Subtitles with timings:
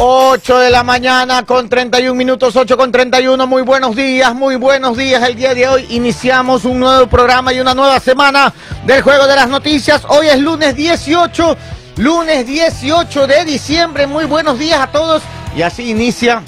[0.00, 3.48] 8 de la mañana con 31 minutos, 8 con 31.
[3.48, 5.20] Muy buenos días, muy buenos días.
[5.24, 8.54] El día de hoy iniciamos un nuevo programa y una nueva semana
[8.86, 10.02] del Juego de las Noticias.
[10.08, 11.56] Hoy es lunes 18,
[11.96, 14.06] lunes 18 de diciembre.
[14.06, 15.20] Muy buenos días a todos.
[15.56, 16.42] Y así inicia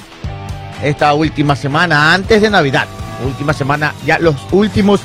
[0.80, 2.86] esta última semana antes de Navidad.
[3.26, 5.00] Última semana, ya los últimos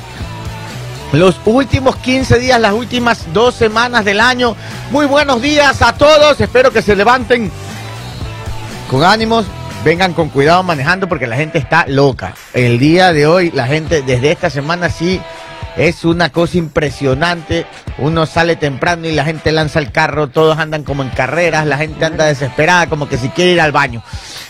[1.12, 4.54] los últimos 15 días, las últimas dos semanas del año.
[4.92, 6.40] Muy buenos días a todos.
[6.40, 7.50] Espero que se levanten
[8.86, 9.46] con ánimos,
[9.84, 12.34] vengan con cuidado manejando porque la gente está loca.
[12.54, 15.20] El día de hoy, la gente desde esta semana sí
[15.76, 17.66] es una cosa impresionante.
[17.98, 21.78] Uno sale temprano y la gente lanza el carro, todos andan como en carreras, la
[21.78, 24.02] gente anda desesperada como que si quiere ir al baño.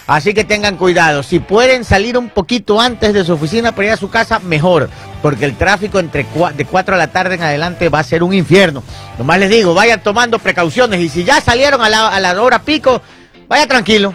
[0.07, 1.23] Así que tengan cuidado.
[1.23, 4.91] Si pueden salir un poquito antes de su oficina para ir a su casa, mejor.
[5.23, 8.33] Porque el tráfico entre de 4 de la tarde en adelante va a ser un
[8.33, 8.85] infierno.
[9.19, 11.01] Nomás les digo, vayan tomando precauciones.
[11.01, 13.03] Y si ya salieron a la, a la hora pico,
[13.49, 14.15] vaya tranquilo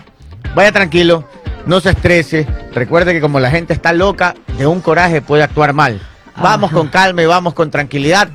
[0.56, 1.28] Vaya tranquilo,
[1.66, 2.46] no se estrese.
[2.74, 6.02] Recuerde que como la gente está loca, de un coraje puede actuar mal.
[6.42, 8.30] Vamos con calma y vamos con tranquilidad.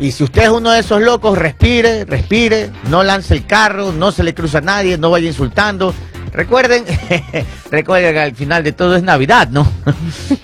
[0.00, 4.12] Y si usted es uno de esos locos, respire, respire, no lance el carro, no
[4.12, 5.94] se le cruza a nadie, no vaya insultando.
[6.32, 6.84] Recuerden,
[7.70, 9.66] recuerden que al final de todo es Navidad, ¿no?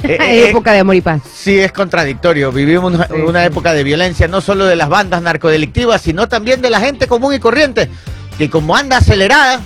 [0.05, 1.23] Eh, eh, época de amor y paz.
[1.34, 2.50] Sí, es contradictorio.
[2.50, 6.70] Vivimos una, una época de violencia, no solo de las bandas narcodelictivas, sino también de
[6.70, 7.91] la gente común y corriente,
[8.39, 9.61] que como anda acelerada,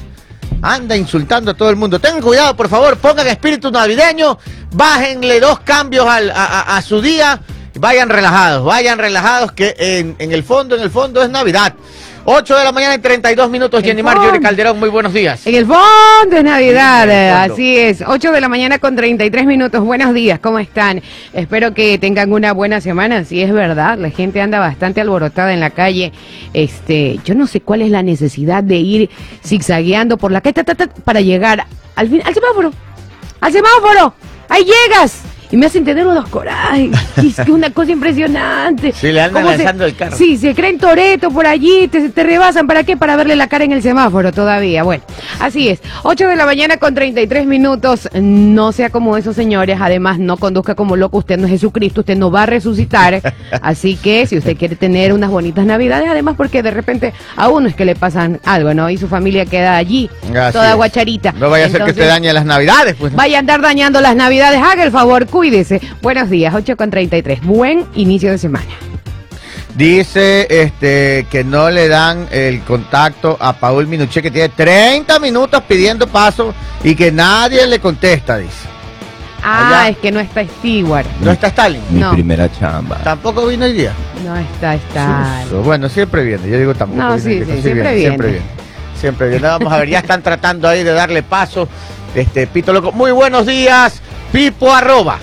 [0.62, 1.98] anda insultando a todo el mundo.
[1.98, 4.38] Tengan cuidado, por favor, pongan espíritu navideño,
[4.72, 7.40] bájenle dos cambios a, su día,
[7.74, 11.74] vayan relajados, vayan relajados, que en, en el fondo, en el fondo es Navidad.
[12.24, 15.44] 8 de la mañana y 32 minutos, Jenny Marjorie Calderón, muy buenos días.
[15.44, 18.02] En el fondo es Navidad, así es.
[18.06, 21.02] 8 de la mañana con 33 minutos, buenos días, ¿cómo están?
[21.32, 25.58] Espero que tengan una buena semana, sí es verdad, la gente anda bastante alborotada en
[25.58, 26.12] la calle.
[26.54, 29.10] Este, yo no sé cuál es la necesidad de ir
[29.44, 30.62] zigzagueando por la calle
[31.04, 32.72] para llegar al fin, al semáforo,
[33.40, 34.14] al semáforo,
[34.48, 36.90] ahí llegas y me hacen tener unos corajes.
[37.22, 38.92] Es que una cosa impresionante.
[38.92, 40.16] Sí, le andan lanzando el carro.
[40.16, 42.66] Sí, se creen toreto por allí, te, te rebasan.
[42.66, 42.96] ¿Para qué?
[42.96, 44.82] Para verle la cara en el semáforo todavía.
[44.82, 45.04] Bueno,
[45.38, 45.80] así es.
[46.02, 48.08] 8 de la mañana con 33 minutos.
[48.14, 49.78] No sea como esos señores.
[49.80, 51.18] Además, no conduzca como loco.
[51.18, 52.00] Usted no es Jesucristo.
[52.00, 53.20] Usted no va a resucitar.
[53.62, 57.68] Así que si usted quiere tener unas bonitas navidades, además porque de repente a uno
[57.68, 58.90] es que le pasan algo, ¿no?
[58.90, 60.10] Y su familia queda allí,
[60.52, 61.32] toda guacharita.
[61.32, 63.14] No vaya a ser que te dañe las navidades, pues.
[63.14, 64.60] Vaya a andar dañando las navidades.
[64.62, 65.80] Haga el favor, cuídese.
[66.00, 67.42] Buenos días, 8 con 33.
[67.42, 68.70] Buen inicio de semana.
[69.74, 75.60] Dice este que no le dan el contacto a Paul Minuché, que tiene 30 minutos
[75.66, 76.54] pidiendo paso
[76.84, 78.68] y que nadie le contesta, dice.
[79.42, 81.08] Ah, es que no está Stewart.
[81.20, 81.82] ¿No está Stalin?
[81.90, 82.98] Mi primera chamba.
[82.98, 83.92] ¿Tampoco vino hoy día?
[84.24, 85.64] No está Stalin.
[85.64, 86.48] bueno, siempre viene.
[86.48, 87.02] Yo digo tampoco.
[87.02, 88.46] No, sí, sí, siempre, viene, siempre viene.
[88.94, 89.48] Siempre viene.
[89.48, 91.68] Vamos a ver, ya están tratando ahí de darle paso.
[92.14, 92.92] Este, Pito Loco.
[92.92, 95.18] Muy buenos días, Pipo Arroba.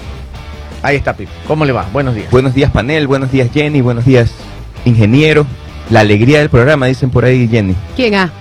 [0.81, 1.31] Ahí está, Pipo.
[1.47, 1.87] ¿Cómo le va?
[1.91, 2.31] Buenos días.
[2.31, 3.07] Buenos días, panel.
[3.07, 3.81] Buenos días, Jenny.
[3.81, 4.31] Buenos días,
[4.85, 5.45] ingeniero.
[5.89, 7.75] La alegría del programa, dicen por ahí, Jenny.
[7.95, 8.31] ¿Quién ha?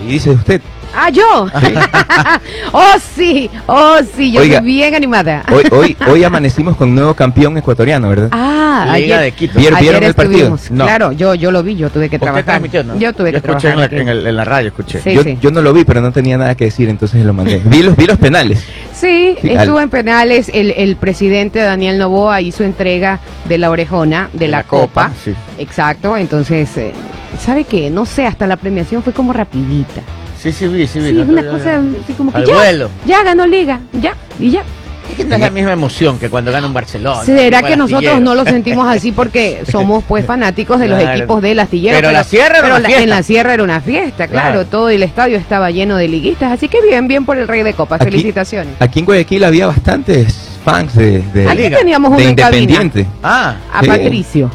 [0.00, 0.60] Ahí dice usted.
[0.94, 1.22] Ah, yo.
[2.72, 5.44] oh, sí, oh, sí, yo estoy bien animada.
[5.52, 8.28] hoy, hoy, hoy amanecimos con un nuevo campeón ecuatoriano, ¿verdad?
[8.32, 9.58] Ah, Liga de Quito.
[9.58, 10.58] ¿Vieron, el partido?
[10.70, 10.84] No.
[10.84, 12.60] Claro, yo, yo lo vi, yo tuve que trabajar.
[12.84, 12.98] ¿no?
[12.98, 13.94] Yo tuve que trabajar.
[13.94, 15.00] En la, en, la radio escuché.
[15.14, 17.60] yo, yo, no lo vi, pero no tenía nada que decir, entonces lo mandé.
[17.64, 18.64] vi, los, vi los penales.
[19.00, 20.50] Sí, estuvo en penales.
[20.52, 25.10] El, el, presidente Daniel Novoa hizo entrega de la orejona, de, la, copa.
[25.24, 25.34] sí.
[25.58, 26.92] Exacto, entonces, eh,
[27.40, 27.88] ¿sabe qué?
[27.88, 30.02] No sé, hasta la premiación fue como rapidita.
[30.38, 31.10] Sí, sí, vi, sí, vi.
[31.10, 34.64] Sí, una cosa así como que ya, ya ganó Liga, ya, y ya.
[35.10, 37.24] Es que no es la misma emoción que cuando gana un Barcelona.
[37.24, 41.58] ¿Será que nosotros no lo sentimos así porque somos pues fanáticos de los equipos del
[41.58, 41.96] astillero?
[41.96, 43.02] Pero, la sierra era una fiesta.
[43.02, 46.52] En la sierra era una fiesta, claro, Todo el estadio estaba lleno de liguistas.
[46.52, 48.00] Así que bien, bien por el Rey de Copas.
[48.02, 48.74] Felicitaciones.
[48.80, 53.06] Aquí en Guayaquil había bastantes fans de, de, aquí teníamos de Independiente.
[53.22, 54.50] Ah, a Patricio.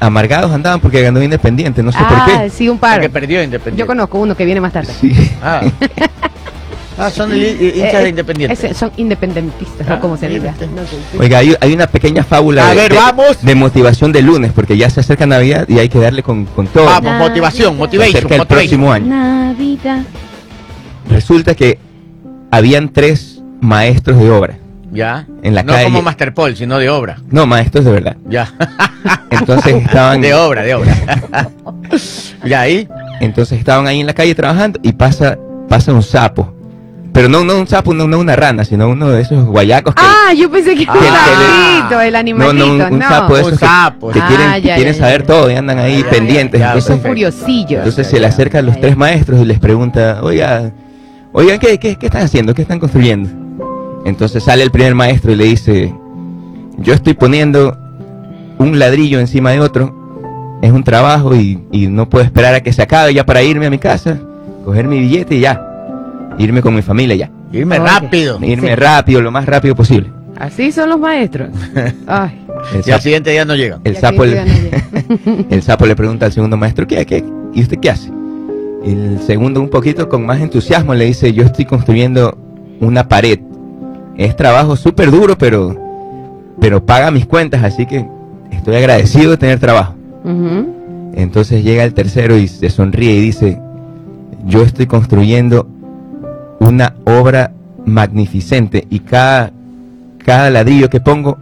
[0.00, 2.32] amargados andaban porque ganó Independiente, no sé por qué.
[2.32, 2.94] Ah, sí, un par.
[2.94, 3.80] Porque perdió Independiente.
[3.80, 4.92] Yo conozco uno que viene más tarde.
[5.00, 5.12] Sí.
[5.42, 5.62] Ah.
[6.98, 8.74] Ah, son hinchas de Independiente.
[8.74, 10.00] son independentistas, ¿no?
[10.00, 10.54] Como se diga.
[11.18, 13.42] Oiga, hay, hay, una pequeña fábula de, vamos.
[13.42, 16.66] de, motivación de lunes, porque ya se acerca Navidad y hay que darle con, con
[16.66, 16.84] todo.
[16.84, 18.16] Vamos, motivación, motivación.
[18.16, 19.06] Acerca el próximo año.
[19.06, 20.02] Navidad.
[21.08, 21.78] Resulta que
[22.50, 24.58] habían tres maestros de obra.
[24.92, 25.26] Ya.
[25.42, 25.84] En la no calle.
[25.84, 27.18] como Master Paul, sino de obra.
[27.30, 28.16] No, maestros de verdad.
[28.28, 28.52] Ya.
[29.30, 30.20] Entonces estaban.
[30.20, 30.94] De obra, de obra.
[32.44, 32.86] ¿Y ahí?
[33.20, 35.38] Entonces estaban ahí en la calle trabajando y pasa,
[35.68, 36.61] pasa un sapo
[37.12, 40.02] pero no, no un sapo, no, no una rana, sino uno de esos guayacos que...
[40.04, 42.04] Ah, yo pensé que era el Ah.
[42.06, 42.86] el no, animalito, no, no.
[42.86, 44.10] un, un sapo de esos que- sapo.
[44.10, 45.26] que, Ah, quieren, ya, que ya, quieren ya, saber ya.
[45.26, 46.60] todo y andan ahí ya, pendientes.
[46.60, 47.78] Entonces, Son curiosillos.
[47.80, 48.28] entonces se le ya.
[48.28, 48.98] acerca a los Ya, tres ya.
[48.98, 50.72] maestros y les pregunta, oiga,
[51.32, 52.54] oigan, ¿qué, qué, qué están haciendo?
[52.54, 53.28] ¿Qué están construyendo?
[54.06, 55.94] Entonces sale el primer maestro y le dice,
[56.78, 57.76] yo estoy poniendo
[58.58, 59.94] un ladrillo encima de otro,
[60.62, 63.66] es un trabajo y, y no puedo esperar a que se acabe ya para irme
[63.66, 64.18] a mi casa,
[64.64, 65.60] coger mi billete y ya,
[66.38, 68.38] irme con mi familia ya, Irme rápido.
[68.42, 68.74] irme Sí.
[68.74, 70.10] rápido, lo más rápido posible.
[70.38, 71.50] Así son los maestros.
[72.06, 72.40] Ay,
[72.74, 73.80] El Y al siguiente día no llegan.
[73.84, 74.82] el sapo le, no llega.
[75.50, 77.24] el sapo le pregunta al segundo maestro, ¿qué, qué?
[77.54, 78.10] ¿Y usted qué hace?
[78.84, 82.36] El segundo un poquito con más entusiasmo le dice, yo estoy construyendo
[82.80, 83.38] una pared.
[84.16, 85.76] Es trabajo súper duro, pero,
[86.60, 88.04] pero paga mis cuentas, así que
[88.50, 89.94] estoy agradecido de tener trabajo.
[91.14, 93.60] Entonces llega el tercero y se sonríe y dice,
[94.46, 95.68] yo estoy construyendo
[96.62, 97.52] una obra
[97.84, 99.50] magnificente y cada,
[100.24, 101.38] cada ladrillo que pongo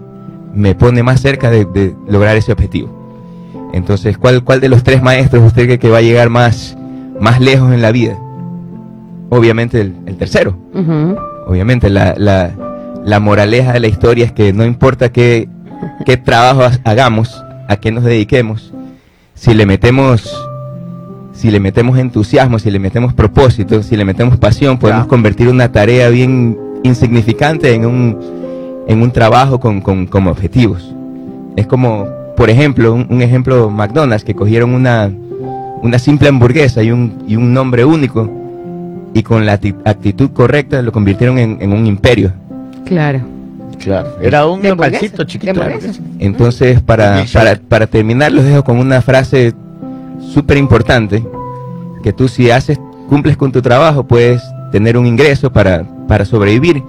[0.55, 2.99] me pone más cerca de, de lograr ese objetivo.
[3.72, 6.76] Entonces, ¿cuál, ¿cuál de los tres maestros usted cree que va a llegar más,
[7.20, 8.17] más lejos en la vida?
[9.28, 10.56] Obviamente el, el tercero.
[11.46, 12.50] Obviamente la, la,
[13.05, 15.49] la moraleja de la historia es que no importa qué,
[16.05, 18.72] qué trabajo ha- hagamos, a qué nos dediquemos,
[19.34, 20.37] si le metemos
[21.32, 25.09] si le metemos entusiasmo, si le metemos propósito, si le metemos pasión, podemos Ya.
[25.09, 28.19] convertir una tarea bien insignificante en un,
[28.87, 30.94] en un trabajo con, con, con objetivos.
[31.56, 32.06] Es como,
[32.37, 35.11] por ejemplo, un, un ejemplo McDonald's, que cogieron una,
[35.82, 38.31] una simple hamburguesa y un, y un nombre único,
[39.15, 42.32] y con la actitud correcta lo convirtieron en, en un imperio.
[42.85, 43.21] Claro.
[43.79, 44.11] Claro.
[44.21, 45.59] Era un localcito chiquito.
[46.19, 49.55] Entonces, para, para, para terminar, los dejo con una frase
[50.32, 51.26] súper importante,
[52.02, 52.78] que tú si haces,
[53.08, 56.82] cumples con tu trabajo, puedes tener un ingreso para, para sobrevivir,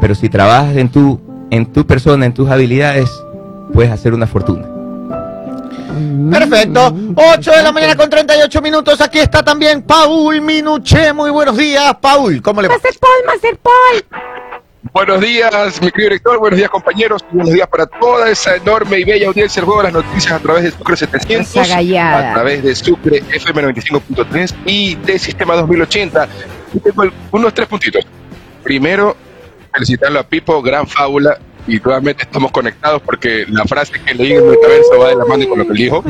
[0.00, 1.20] pero si trabajas en tu,
[1.50, 3.10] en tu persona, en tus habilidades,
[3.72, 4.66] puedes hacer una fortuna.
[6.30, 6.94] Perfecto.
[7.14, 9.00] 8 de la mañana con 38 minutos.
[9.00, 11.12] Aquí está también Paul Minuché.
[11.12, 12.42] Muy buenos días, Paul.
[12.42, 12.74] ¿Cómo le va?
[12.74, 14.22] Master Paul, Master Paul.
[14.94, 19.04] Buenos días, mi querido director, buenos días compañeros, buenos días para toda esa enorme y
[19.04, 22.30] bella audiencia del juego de las noticias a través de Sucre 700, Esa gallada.
[22.30, 26.28] a través de Sucre FM 95.3 y de Sistema 2080.
[26.74, 28.06] Y tengo unos tres puntitos.
[28.62, 29.16] Primero,
[29.72, 34.44] felicitarlo a Pipo, gran fábula, y nuevamente estamos conectados porque la frase que leí en
[34.44, 36.04] el metaverso va de la mano con lo que él dijo.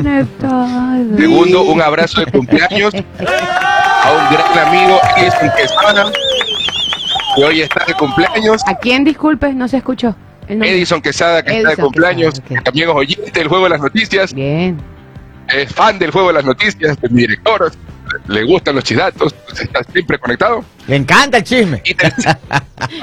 [1.17, 6.11] Segundo, un abrazo de cumpleaños a un gran amigo, Edison Quesada,
[7.35, 8.61] que hoy está de cumpleaños.
[8.67, 9.53] ¿A quién, disculpe?
[9.53, 10.15] No se escuchó.
[10.47, 10.71] el nombre.
[10.77, 12.63] Edison Quesada, que está de cumpleaños, Quesada, que ok.
[12.63, 14.77] también es oyente del juego de las noticias, Bien.
[15.49, 17.71] es fan del juego de las noticias, de mi director,
[18.27, 20.63] le gustan los chidatos, está siempre conectado.
[20.87, 21.81] Le encanta el chisme.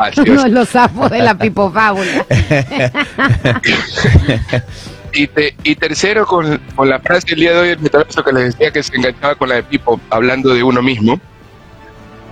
[0.08, 0.14] Es.
[0.17, 2.25] Todos los sapos de la pipofábula.
[5.14, 8.32] Y, te- y tercero, con, con la frase del día de hoy, el metaverso que
[8.32, 11.20] les decía que se enganchaba con la de Pipo, hablando de uno mismo.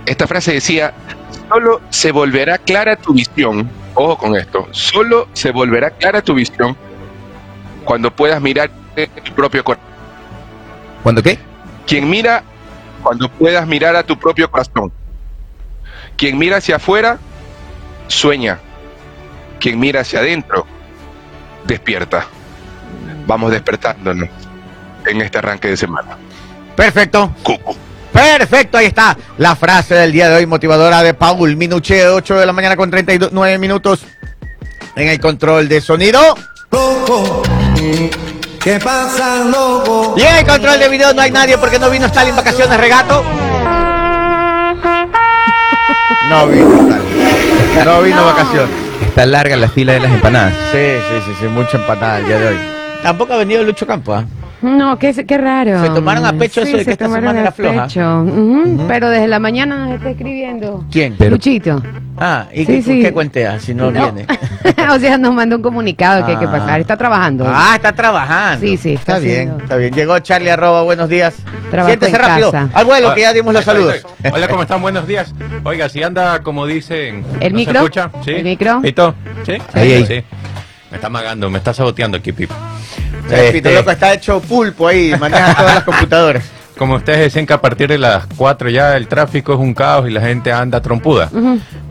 [0.05, 0.93] Esta frase decía,
[1.49, 6.75] solo se volverá clara tu visión, ojo con esto, solo se volverá clara tu visión
[7.85, 8.71] cuando puedas mirar
[9.23, 9.85] tu propio corazón.
[11.03, 11.39] ¿Cuándo qué?
[11.87, 12.43] Quien mira,
[13.01, 14.91] cuando puedas mirar a tu propio corazón.
[16.17, 17.17] Quien mira hacia afuera,
[18.07, 18.59] sueña.
[19.59, 20.65] Quien mira hacia adentro,
[21.65, 22.27] despierta.
[23.27, 24.29] Vamos despertándonos
[25.05, 26.17] en este arranque de semana.
[26.75, 27.33] Perfecto.
[27.43, 27.75] Cucu.
[28.21, 32.45] Perfecto, ahí está la frase del día de hoy motivadora de Paul Minuché, 8 de
[32.45, 34.01] la mañana con 39 minutos
[34.95, 36.37] en el control de sonido.
[36.71, 37.41] loco.
[38.63, 40.13] ¿Qué pasa, loco?
[40.17, 43.23] Y en el control de video no hay nadie porque no vino Stalin vacaciones regato.
[46.29, 47.85] No vino Stalin.
[47.85, 48.25] No vino No.
[48.25, 48.69] vacaciones.
[49.01, 50.53] Está larga la fila de las empanadas.
[50.71, 52.57] Sí, sí, sí, sí, mucha empanada el día de hoy.
[53.01, 54.25] Tampoco ha venido Lucho Campo, ¿ah?
[54.61, 55.81] No, qué, qué raro.
[55.81, 57.83] Se tomaron a pecho eso de se que esta semana a era floja.
[57.87, 58.21] pecho.
[58.21, 58.85] Ujú, Ujú.
[58.87, 60.85] Pero desde la mañana nos está escribiendo.
[60.91, 61.15] ¿Quién?
[61.17, 61.81] Pero- Luchito.
[62.17, 63.01] Ah, ¿y Sí, qué, sí.
[63.01, 64.11] qué cuentea si no, No.
[64.11, 64.27] viene?
[64.91, 66.51] o sea, nos mandó un comunicado que hay que Ah.
[66.51, 66.79] pasar.
[66.79, 67.45] Está trabajando.
[67.47, 68.59] Ah, está trabajando.
[68.65, 69.93] Sí, sí, Está, está bien, haciendo- está bien.
[69.95, 71.35] Llegó Charlie arroba, buenos días.
[71.71, 72.51] Trabajo Siéntese en rápido.
[72.51, 72.69] casa.
[72.73, 74.05] Abuelo, que ya dimos los saludos.
[74.31, 74.81] Hola, ¿cómo están?
[74.81, 75.33] Buenos días.
[75.63, 77.23] Oiga, si anda como dicen.
[77.39, 77.73] ¿El ¿no micro?
[77.73, 78.11] ¿Se escucha?
[78.23, 78.31] ¿Sí?
[78.31, 78.81] ¿El micro?
[78.81, 79.15] ¿Pito?
[79.45, 79.53] ¿Sí?
[79.73, 80.05] Ahí, ahí.
[80.05, 80.23] Sí.
[80.91, 82.53] Me está magando, me está saboteando aquí, Pipo.
[83.31, 86.43] El Pito Este, Loco está hecho pulpo ahí, maneja todas las computadoras.
[86.81, 90.09] Como ustedes dicen que a partir de las 4 ya el tráfico es un caos
[90.09, 91.29] y la gente anda trompuda.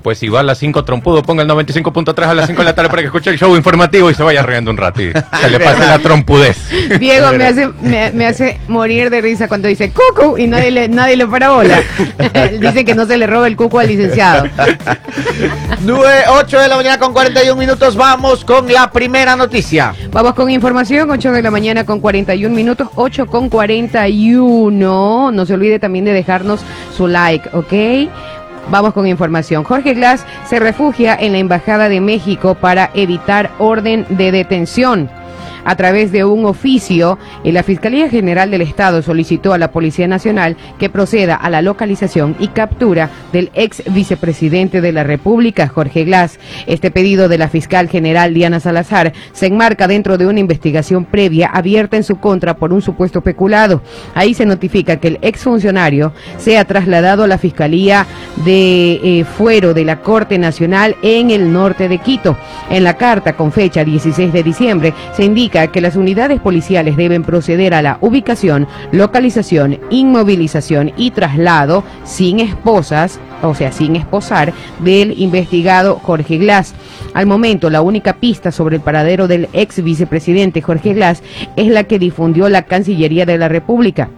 [0.02, 2.74] Pues si va a las 5 trompudo, ponga el 95.3 a las 5 de la
[2.74, 5.48] tarde para que escuche el show informativo y se vaya riendo un rato y se
[5.48, 6.56] le pase la trompudez.
[6.98, 10.88] Diego me hace, me, me hace morir de risa cuando dice cucu y nadie le,
[10.88, 11.80] nadie le para bola.
[12.60, 14.48] dice que no se le roba el cucu al licenciado.
[15.82, 17.94] 9, 8 de la mañana con 41 minutos.
[17.94, 19.94] Vamos con la primera noticia.
[20.10, 24.79] Vamos con información, 8 de la mañana con 41 minutos, 8 con 41.
[24.80, 26.60] No se olvide también de dejarnos
[26.96, 28.08] su like, ¿ok?
[28.70, 29.64] Vamos con información.
[29.64, 35.10] Jorge Glass se refugia en la Embajada de México para evitar orden de detención.
[35.64, 40.08] A través de un oficio, eh, la Fiscalía General del Estado solicitó a la Policía
[40.08, 46.04] Nacional que proceda a la localización y captura del ex vicepresidente de la República, Jorge
[46.04, 46.38] Glass.
[46.66, 51.48] Este pedido de la fiscal general Diana Salazar se enmarca dentro de una investigación previa
[51.48, 53.82] abierta en su contra por un supuesto peculado.
[54.14, 58.06] Ahí se notifica que el exfuncionario sea trasladado a la Fiscalía
[58.44, 62.36] de eh, Fuero de la Corte Nacional en el norte de Quito.
[62.70, 67.24] En la carta con fecha 16 de diciembre se indica que las unidades policiales deben
[67.24, 75.18] proceder a la ubicación, localización, inmovilización y traslado sin esposas, o sea, sin esposar, del
[75.20, 76.74] investigado Jorge Glass.
[77.14, 81.22] Al momento, la única pista sobre el paradero del ex vicepresidente Jorge Glass
[81.56, 84.08] es la que difundió la Cancillería de la República.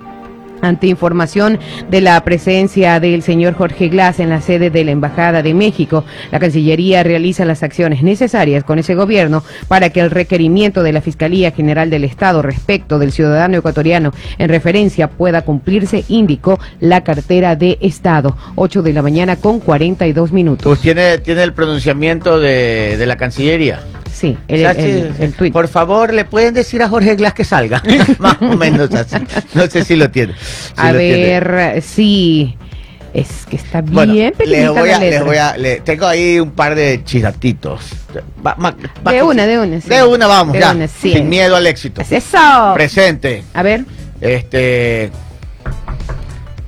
[0.62, 1.58] Ante información
[1.90, 6.04] de la presencia del señor Jorge Glass en la sede de la Embajada de México,
[6.30, 11.00] la Cancillería realiza las acciones necesarias con ese gobierno para que el requerimiento de la
[11.00, 17.56] Fiscalía General del Estado respecto del ciudadano ecuatoriano en referencia pueda cumplirse, indicó la cartera
[17.56, 18.36] de Estado.
[18.54, 20.64] 8 de la mañana con 42 minutos.
[20.64, 23.80] Pues tiene, tiene el pronunciamiento de, de la Cancillería.
[24.22, 25.52] Sí, O el, sea, el- el.
[25.52, 27.82] Por favor, ¿le pueden decir a Jorge Glass que salga?
[28.20, 29.16] Más o menos así.
[29.54, 30.34] No sé si lo tiene.
[30.34, 31.40] si A lo tiene.
[31.40, 32.56] ver, sí.
[33.12, 34.14] Es que está bien Bueno,
[34.46, 37.82] les voy a, les voy a, le- tengo ahí un par de chisatitos.
[38.46, 38.74] Va- va-
[39.12, 39.88] De una, de una, sí.
[39.90, 40.70] De una, vamos, De ya.
[40.70, 41.12] una, sí.
[41.12, 42.00] Sin miedo al éxito.
[42.00, 42.70] Es eso.
[42.74, 43.42] Presente.
[43.52, 43.84] A ver.
[44.20, 45.10] Este.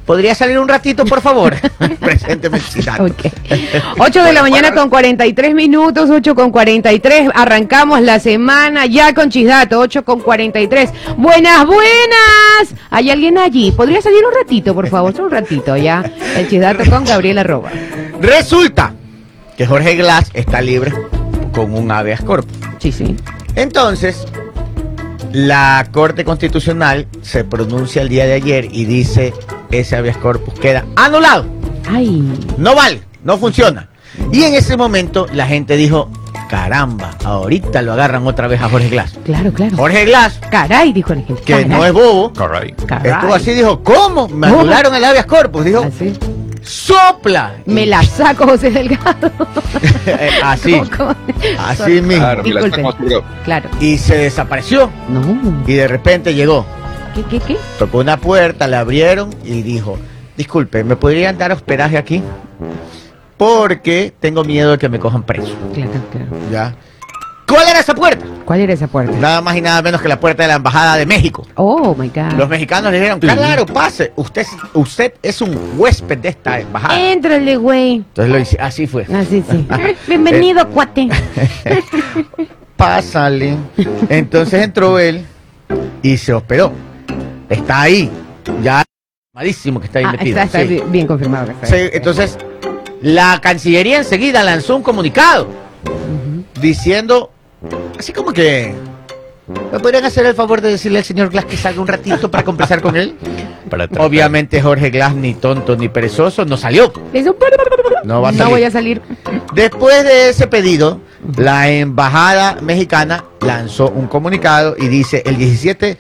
[0.07, 1.57] ¿Podría salir un ratito, por favor?
[2.01, 3.05] Presénteme el chisato.
[3.05, 3.27] Ok.
[3.99, 7.31] 8 de la mañana con 43 minutos, 8 con 43.
[7.35, 10.91] Arrancamos la semana ya con Chisdato, 8 con 43.
[11.17, 12.75] Buenas, buenas.
[12.91, 13.73] ¿Hay alguien allí?
[13.73, 15.13] ¿Podría salir un ratito, por favor?
[15.13, 16.05] Solo un ratito, ya.
[16.37, 17.71] El Chisdato con Gabriela Roba.
[18.21, 18.93] Resulta
[19.57, 20.93] que Jorge Glass está libre
[21.53, 22.59] con un habeas corpus.
[22.79, 23.17] Sí, sí.
[23.55, 24.27] Entonces,
[25.33, 29.33] la Corte Constitucional se pronuncia el día de ayer y dice
[29.81, 31.47] ese habeas corpus queda anulado.
[31.91, 32.23] Ay.
[32.59, 33.89] No vale, no funciona.
[34.33, 36.09] Y en ese momento la gente dijo,
[36.49, 39.19] caramba, ahorita lo agarran otra vez a Jorge Glass.
[39.25, 39.77] Claro, claro.
[39.77, 41.43] Jorge Glass, Caray, dijo la gente.
[41.43, 41.69] que Caray.
[41.69, 42.73] no es bobo, Caray.
[42.87, 43.13] Caray.
[43.13, 44.29] estuvo así, dijo, ¿cómo?
[44.29, 44.61] Me ¿Cómo?
[44.61, 45.65] anularon el habeas corpus.
[45.65, 46.13] Dijo, Así.
[46.63, 47.55] sopla.
[47.67, 49.31] Me la saco, José Delgado.
[50.07, 51.15] Eh, así, ¿Cómo, cómo?
[51.67, 52.17] así mismo.
[52.23, 53.71] Claro, me la Claro.
[53.81, 54.91] Y se desapareció.
[55.09, 55.63] No.
[55.67, 56.67] Y de repente llegó.
[57.15, 57.57] ¿Qué, qué, qué?
[57.79, 59.99] Tocó una puerta, la abrieron y dijo,
[60.37, 62.23] disculpe, ¿me podrían dar hospedaje aquí?
[63.37, 65.55] Porque tengo miedo de que me cojan preso.
[65.73, 66.27] Claro, claro.
[66.51, 66.75] ¿Ya?
[67.47, 68.25] ¿Cuál era esa puerta?
[68.45, 69.17] ¿Cuál era esa puerta?
[69.17, 71.47] Nada más y nada menos que la puerta de la Embajada de México.
[71.55, 72.33] Oh, my God.
[72.33, 76.99] Los mexicanos le dijeron, claro, pase, usted, usted es un huésped de esta embajada.
[76.99, 77.97] Éntrale, güey.
[77.97, 79.07] Entonces lo hice, así fue.
[79.15, 79.67] Así sí.
[80.09, 81.09] Bienvenido, cuate.
[82.77, 83.57] Pásale.
[84.09, 85.25] Entonces entró él
[86.03, 86.73] y se hospedó.
[87.49, 88.11] Está ahí,
[88.63, 88.85] ya
[89.35, 90.39] malísimo que está ahí Ah, metido.
[90.41, 90.83] está, está sí.
[90.89, 91.47] bien- confirmado.
[91.47, 92.39] que está Sí, entonces,
[93.03, 95.49] la Cancillería enseguida lanzó un comunicado
[96.61, 97.31] diciendo,
[97.99, 98.75] así como que,
[99.73, 102.45] ¿me podrían hacer el favor de decirle al señor Glass que salga un ratito para
[102.45, 103.15] conversar con él?
[103.71, 103.89] Para.
[103.99, 106.93] Obviamente Jorge Glass, ni tonto ni perezoso, no salió.
[107.13, 107.35] Le hizo-
[108.05, 108.53] No va a No salir.
[108.53, 109.01] voy a salir.
[109.55, 111.01] Después de ese pedido,
[111.39, 115.97] la embajada mexicana lanzó un comunicado y dice, el 17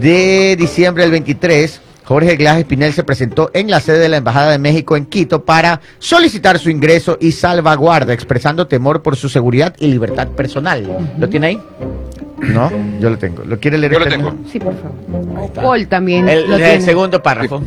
[0.00, 4.50] de diciembre del 23, Jorge Glass Espinel se presentó en la sede de la Embajada
[4.50, 9.74] de México en Quito para solicitar su ingreso y salvaguarda, expresando temor por su seguridad
[9.78, 10.86] y libertad personal.
[11.18, 11.60] ¿Lo tiene ahí?
[12.40, 12.70] No,
[13.00, 13.42] yo lo tengo.
[13.44, 13.92] ¿Lo quiere leer?
[13.94, 14.34] Yo lo tengo.
[14.52, 15.50] Sí, por favor.
[15.54, 16.80] Paul también El, lo el tiene.
[16.82, 17.62] segundo párrafo.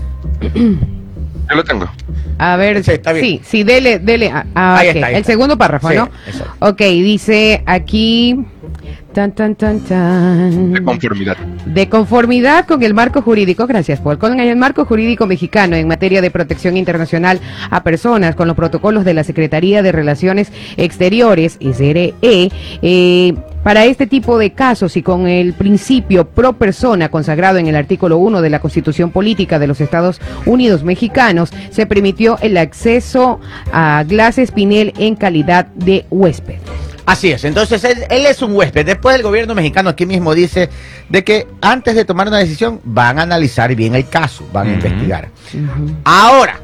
[0.53, 1.89] Yo lo tengo.
[2.37, 3.25] A ver, Sí, está bien.
[3.25, 4.29] sí, sí, dele, dele.
[4.31, 5.31] ah, ah, Ahí está, ahí El está.
[5.31, 6.09] segundo párrafo, Sí, ¿no?
[6.27, 6.53] exacto.
[6.59, 8.35] Ok, dice aquí.
[9.13, 10.73] Tan, tan, tan, tan.
[10.73, 11.37] De conformidad.
[11.65, 16.21] De conformidad con el marco jurídico, gracias Paul, con el marco jurídico mexicano en materia
[16.21, 22.13] de protección internacional a personas, con los protocolos de la Secretaría de Relaciones Exteriores, SRE,
[22.21, 27.75] eh, Para este tipo de casos y con el principio pro persona consagrado en el
[27.75, 33.39] artículo 1 de la Constitución Política de los Estados Unidos Mexicanos, se permitió el acceso
[33.73, 36.59] a Glass Espinel en calidad de huésped.
[37.07, 38.85] Así es, entonces él, él es un huésped.
[38.85, 40.69] Después el gobierno mexicano aquí mismo dice
[41.07, 44.73] de que antes de tomar una decisión van a analizar bien el caso, van a
[44.73, 45.29] investigar.
[46.03, 46.59] Ahora,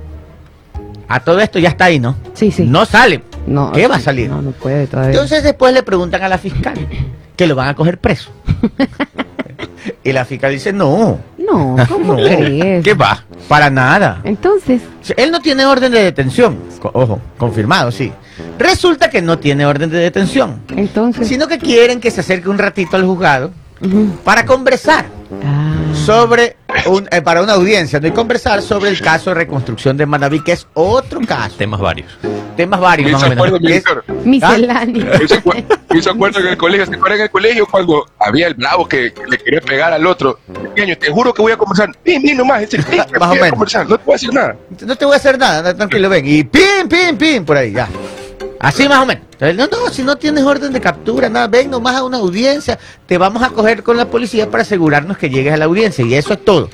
[1.07, 2.17] a todo esto ya está ahí, ¿no?
[2.33, 2.65] Sí, sí.
[2.65, 3.23] No sale.
[3.47, 4.29] No, ¿Qué va a salir?
[4.29, 5.12] No, no puede todavía.
[5.12, 6.75] Entonces después le preguntan a la fiscal
[7.38, 8.29] que lo van a coger preso.
[10.03, 12.84] y la fiscal dice, no, no, ¿cómo no, crees?
[12.84, 13.24] ¿qué va?
[13.48, 14.22] Para nada.
[14.24, 14.82] Entonces,
[15.17, 16.58] Él no tiene orden de detención.
[16.82, 18.12] Ojo, confirmado, sí.
[18.58, 21.27] Resulta que no tiene orden de detención, entonces.
[21.27, 23.51] sino que quieren que se acerque un ratito al juzgado
[24.24, 25.05] para conversar
[25.43, 25.74] Ah.
[26.05, 26.55] Sobre,
[26.86, 28.07] un- eh, para una audiencia, ¿no?
[28.07, 31.55] y conversar sobre el caso de reconstrucción de Manaví, que es otro caso.
[31.57, 32.12] Temas varios.
[32.57, 33.45] Temas varios, más o menos.
[33.48, 33.60] acuerdo.
[34.24, 35.13] Misceláneo.
[35.13, 39.38] En el colegio, ¿se acuerdan en el colegio cuando había el bravo que, que le
[39.38, 40.39] quería pegar al otro?
[40.75, 41.89] Pequeño, te juro que voy a conversar.
[42.05, 42.81] Ven, ven nomás, ven,
[43.19, 43.50] Más o menos.
[43.51, 44.55] conversar, no te voy a decir nada.
[44.86, 46.27] No te voy a hacer nada, tranquilo, ven.
[46.27, 47.88] Y pim, pim, pim, por ahí, ya.
[48.63, 49.25] Así más o menos.
[49.41, 53.17] No, no, si no tienes orden de captura, nada, ven nomás a una audiencia, te
[53.17, 56.05] vamos a coger con la policía para asegurarnos que llegues a la audiencia.
[56.05, 56.70] Y eso es todo.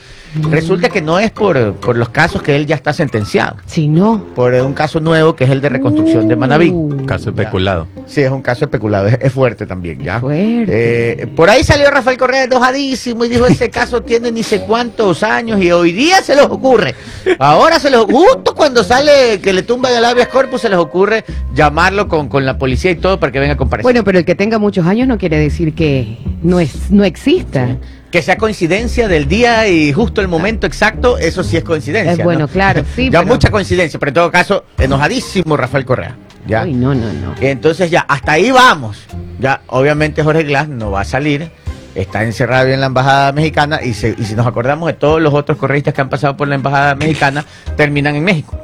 [0.52, 4.24] Resulta que no es por, por los casos que él ya está sentenciado, Si no.
[4.36, 6.70] por un caso nuevo que es el de reconstrucción de Manaví.
[6.70, 7.88] Uh, Caso especulado.
[8.06, 10.20] Sí, es un caso especulado, es, es fuerte también, ¿ya?
[10.20, 11.24] Fuerte.
[11.24, 15.24] Eh, por ahí salió Rafael Correa enojadísimo y dijo, ese caso tiene ni sé cuántos
[15.24, 16.94] años y hoy día se les ocurre.
[17.40, 21.24] Ahora se les justo cuando sale que le tumban el habeas corpus, se les ocurre
[21.54, 23.84] llamarlo con, con la policía y todo para que venga a comparecer.
[23.84, 27.78] Bueno, pero el que tenga muchos años no quiere decir que no es no exista.
[28.12, 32.14] Que sea coincidencia del día y justo el momento exacto, eso sí es coincidencia.
[32.14, 32.48] Es bueno, ¿no?
[32.48, 36.16] claro, sí, ya pero- mucha coincidencia, pero en todo caso, enojadísimo Rafael Correa.
[36.48, 36.64] ¿ya?
[36.64, 37.36] Uy, no, no, no.
[37.40, 38.98] Entonces ya, hasta ahí vamos.
[39.40, 41.50] Ya, obviamente Jorge Glass no va a salir.
[41.96, 45.34] Está encerrado en la embajada mexicana y, se- y si nos acordamos de todos los
[45.34, 47.44] otros correístas que han pasado por la embajada mexicana,
[47.76, 48.58] terminan en México.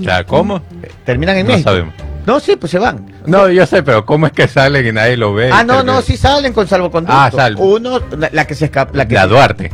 [0.00, 0.62] O sea, ¿cómo?
[1.04, 1.70] Terminan en No México.
[1.70, 1.94] sabemos.
[2.26, 3.06] No, sí, pues se van.
[3.26, 5.50] No, yo sé, pero ¿cómo es que salen y nadie lo ve?
[5.52, 7.16] Ah, no, no, sí salen con salvoconducto.
[7.18, 7.64] Ah, salvo.
[7.76, 9.70] Uno, la, la que se escapa, la que La Duarte.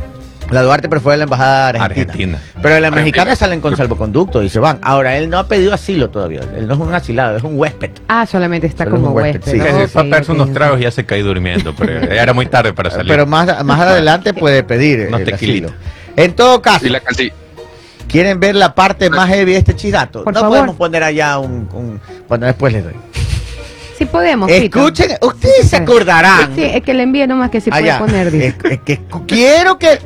[0.51, 2.01] la Duarte, pero fue de la embajada argentina.
[2.13, 2.39] Argentina.
[2.61, 2.91] Pero de la Argentina.
[3.03, 4.79] mexicana salen con salvoconducto y se van.
[4.83, 6.41] Ahora, él no ha pedido asilo todavía.
[6.55, 7.91] Él no es un asilado, es un huésped.
[8.07, 9.51] Ah, solamente está Solo como un huésped, huésped.
[9.51, 9.97] sí.
[9.97, 12.71] A pegarse ok, unos tragos y ya se caí durmiendo, pero ya era muy tarde
[12.73, 13.07] para salir.
[13.11, 15.69] Pero más, más adelante puede pedir Unos el asilo.
[16.15, 17.33] En todo caso, Y la canti-
[18.07, 20.23] ¿quieren ver la parte más heavy de este chidato?
[20.23, 20.57] Por no favor.
[20.57, 22.93] podemos poner allá un, un- Bueno, después les doy.
[23.97, 24.79] Sí podemos, Fito.
[24.79, 26.53] Escuchen, ustedes se acordarán.
[26.53, 27.99] Sí, es que le envíe nomás que se puede allá.
[27.99, 28.29] poner.
[28.29, 28.47] dice.
[28.47, 29.99] Es- es que quiero que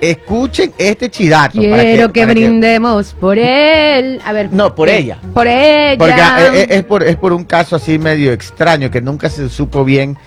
[0.00, 1.60] escuchen este chidato.
[1.70, 4.20] para Quiero que, para brindemos por él.
[4.24, 4.52] A ver.
[4.52, 4.98] No, por ¿qué?
[4.98, 5.18] ella.
[5.34, 5.96] Por ella.
[5.98, 9.48] Porque ah, es, es por, es por un caso así medio extraño que nunca se
[9.48, 10.18] supo bien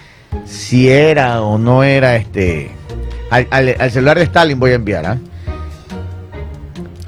[0.45, 2.71] si era o no era este.
[3.29, 5.17] Al, al- al celular de Stalin voy a enviar, ¿ah?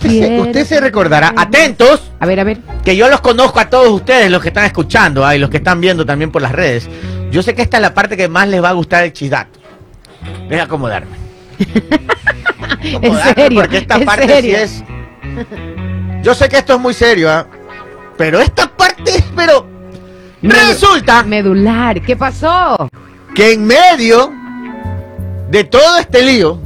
[0.09, 2.59] Se- usted se recordará, atentos, A ver, a ver.
[2.83, 5.57] que yo los conozco a todos ustedes, los que están escuchando ah, y los que
[5.57, 6.89] están viendo también por las redes.
[7.31, 9.59] Yo sé que esta es la parte que más les va a gustar el chidato.
[10.49, 11.15] Deja acomodarme.
[12.83, 13.61] En Acomodarme, serio.
[13.61, 14.57] Porque esta en parte serio.
[14.57, 14.83] sí es.
[16.23, 17.47] Yo sé que esto es muy serio, ¿ah?
[18.17, 19.65] Pero esta parte es, pero.
[20.41, 22.01] Medu- Resulta Medular.
[22.01, 22.89] ¿Qué pasó?
[23.33, 24.31] que en medio
[25.53, 26.59] de todo este lío,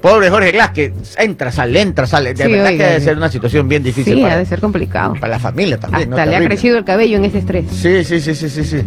[0.00, 3.16] pobre Jorge Glass, que entra, sale, entra, sale, de Sí, verdad oiga, que debe ser
[3.18, 5.12] una situación bien difícil Sí, ha para, de ser complicado.
[5.20, 6.08] para la familia también.
[6.08, 6.16] ¿no?
[6.16, 7.66] Hasta le ha crecido el cabello en ese estrés.
[7.70, 8.78] Sí, sí, sí, sí, sí, sí.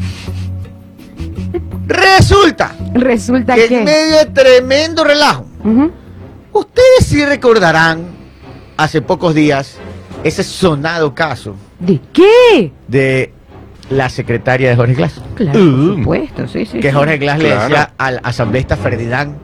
[1.88, 3.78] Resulta Resulta que que.
[3.78, 5.46] en medio de tremendo relajo,
[6.52, 8.06] ustedes sí recordarán
[8.78, 9.78] hace pocos días
[10.24, 12.72] ese sonado caso ¿De qué?
[12.88, 13.34] de
[13.90, 15.22] la secretaria de Jorge Glass.
[15.36, 15.88] Claro, Uh.
[15.88, 16.80] por supuesto, sí, sí.
[16.80, 16.92] que.
[16.94, 17.62] Jorge Glass le Claro.
[17.64, 19.36] decía al asambleísta Ferdinand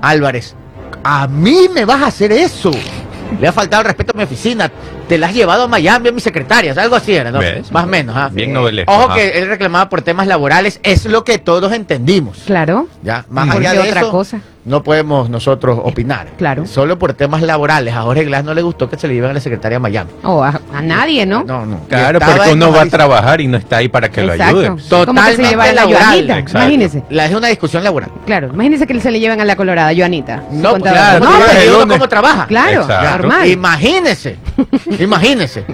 [0.00, 0.54] Álvarez,
[1.02, 2.70] a mí me vas a hacer eso.
[3.40, 4.70] Le ha faltado el respeto a mi oficina.
[5.08, 6.72] Te la has llevado a Miami a mi secretaria.
[6.76, 7.38] Algo así era, ¿no?
[7.40, 7.70] ¿Ves?
[7.72, 8.14] Más o menos.
[8.16, 8.30] ¿ah?
[8.32, 9.14] Bien novelesco, Ojo ajá.
[9.16, 10.78] que él reclamaba por temas laborales.
[10.82, 12.42] Es lo que todos entendimos.
[12.46, 12.86] Claro.
[13.02, 14.40] Ya, más ¿Por allá de otra eso, cosa?
[14.64, 16.28] No podemos nosotros opinar.
[16.38, 16.66] Claro.
[16.66, 17.94] Solo por temas laborales.
[17.94, 20.10] A Jorge Glass no le gustó que se le lleven a la secretaria a Miami.
[20.22, 21.44] O a, a nadie, ¿no?
[21.44, 21.80] No, no.
[21.88, 24.58] Claro, porque uno va a trabajar y no está ahí para que lo Exacto.
[24.58, 24.66] ayude.
[24.68, 26.44] ¿Cómo que se Totalmente lleva a la laboral.
[26.50, 27.02] Imagínese.
[27.10, 28.10] La es una discusión laboral.
[28.26, 30.42] Claro, imagínese que se le llevan a la colorada, Joanita.
[30.50, 31.98] No, claro, no, uno lunes.
[31.98, 32.46] cómo trabaja.
[32.46, 33.10] Claro, Exacto.
[33.18, 33.46] normal.
[33.48, 34.36] Imagínese,
[34.98, 35.64] imagínese.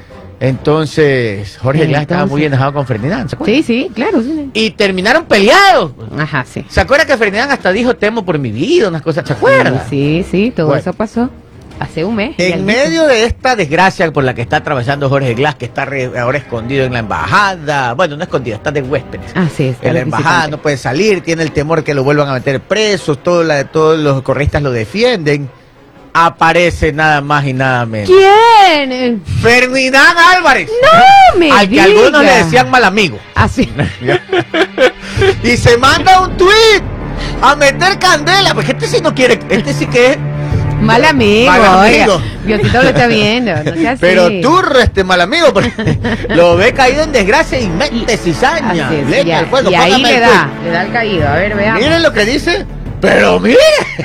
[0.41, 3.55] Entonces, Jorge Glass estaba muy enojado con Ferdinand, ¿se acuerda?
[3.55, 4.23] Sí, sí, claro.
[4.23, 4.51] sí.
[4.55, 5.93] Y terminaron peleados.
[6.19, 6.65] Ajá, sí.
[6.69, 9.27] ¿Se acuerda que Ferdinand hasta dijo temo por mi vida, unas cosas?
[9.27, 9.87] ¿Se acuerda?
[9.89, 10.81] Sí, sí, todo Bueno.
[10.81, 11.29] eso pasó.
[11.79, 12.35] Hace un mes.
[12.39, 16.11] En medio de esta desgracia por la que está atravesando Jorge Glass, que está re-
[16.19, 19.31] ahora escondido en la embajada, bueno, no escondido, está de huéspedes.
[19.35, 19.77] Así es.
[19.81, 20.57] En la embajada visitante.
[20.57, 23.99] no puede salir, tiene el temor que lo vuelvan a meter preso, todo la- todos
[23.99, 25.49] los correístas lo defienden.
[26.13, 28.11] Aparece nada más y nada menos.
[28.11, 29.23] ¿Quién?
[29.43, 32.45] Ferdinand Álvarez, No me al que algunos le diga.
[32.45, 33.19] decían mal amigo.
[33.35, 33.71] Así.
[35.43, 36.81] Y se manda un tweet
[37.43, 40.19] a meter candela, porque este sí no quiere, este sí que es,
[40.81, 41.51] Mal amigo.
[41.51, 42.15] Mal amigo.
[42.15, 43.53] Oiga, Diosito lo está viendo.
[43.55, 43.99] No sea así.
[44.01, 45.53] pero turro este mal amigo,
[46.31, 49.71] lo ve caído en desgracia y mete cizaña, es, leña y, a- al fuego.
[49.71, 51.29] y ahí Póngame le da, le da el caído.
[51.29, 51.83] A ver, veamos.
[51.83, 52.65] Miren lo que dice,
[53.01, 53.57] pero mire,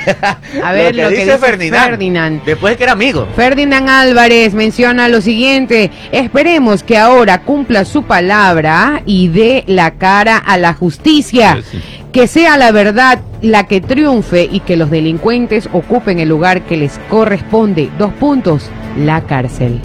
[0.64, 2.42] A ver, lo que dice Ferdinand, Ferdinand.
[2.44, 3.26] después de que era amigo.
[3.36, 10.36] Ferdinand Álvarez menciona lo siguiente, esperemos que ahora cumpla su palabra y dé la cara
[10.38, 11.82] a la justicia, Sí, sí.
[12.12, 16.76] que sea la verdad la que triunfe y que los delincuentes ocupen el lugar que
[16.76, 17.90] les corresponde.
[17.98, 19.80] Dos puntos, la cárcel.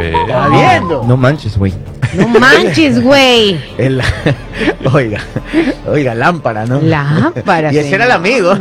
[0.00, 1.04] ¿Está viendo?
[1.06, 1.72] No manches, güey.
[2.14, 3.58] No manches, güey.
[3.78, 4.02] El-
[4.92, 5.20] oiga,
[5.86, 6.80] oiga, lámpara, ¿no?
[6.80, 7.72] Lámpara.
[7.72, 8.54] Y ese era el amigo.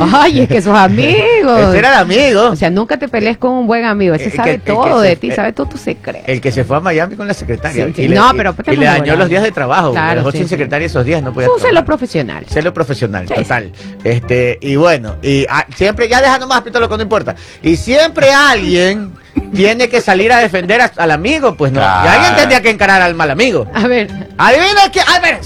[0.00, 1.60] Ay, es que sos amigos.
[1.60, 2.50] Ese era el amigo.
[2.50, 4.14] O sea, nunca te pelees con un buen amigo.
[4.14, 6.22] Ese Eh, sabe que- eh, todo de se- ti, sabe todos tus secretos.
[6.28, 7.86] El que se fue a Miami con la secretaria.
[7.86, 8.02] Sí, sí.
[8.02, 9.90] Y le, No, y- pero y, estamos le dañó los días de trabajo.
[9.92, 11.82] Claro, dejó sí, sin secretaria esos días, no podía Tú sé trabajar.
[11.82, 12.44] lo profesional.
[12.48, 13.72] Celo profesional, total.
[14.04, 17.34] Este, y bueno, y ah, siempre, ya deja nomás pito lo que no importa.
[17.62, 19.12] Y siempre alguien
[19.54, 21.80] tiene que salir a defender a- al amigo, pues no.
[21.80, 22.04] Claro.
[22.04, 23.66] Y alguien tendría que encarar al mal amigo.
[23.74, 25.04] A ver, Adivina quién.
[25.08, 25.40] A ver.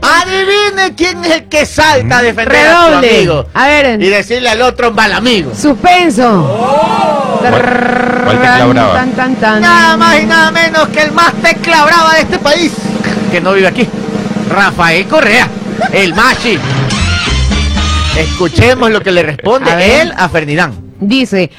[0.00, 3.16] Adivine quién es el que salta a defender a su redoble.
[3.16, 3.46] amigo.
[3.54, 5.52] A ver, Y decirle al otro mal amigo.
[5.54, 7.38] suspenso.
[7.40, 8.94] ¿Cuál tecla brava?
[8.94, 9.60] Tan, tan, tan.
[9.60, 12.72] Nada más y nada menos que el más tecla brava de este país.
[13.30, 13.88] Que no vive aquí.
[14.50, 15.48] Rafael Correa,
[15.92, 16.58] el machi.
[18.18, 20.74] Escuchemos lo que le responde A él a Ferdinand.
[21.00, 21.50] Dice,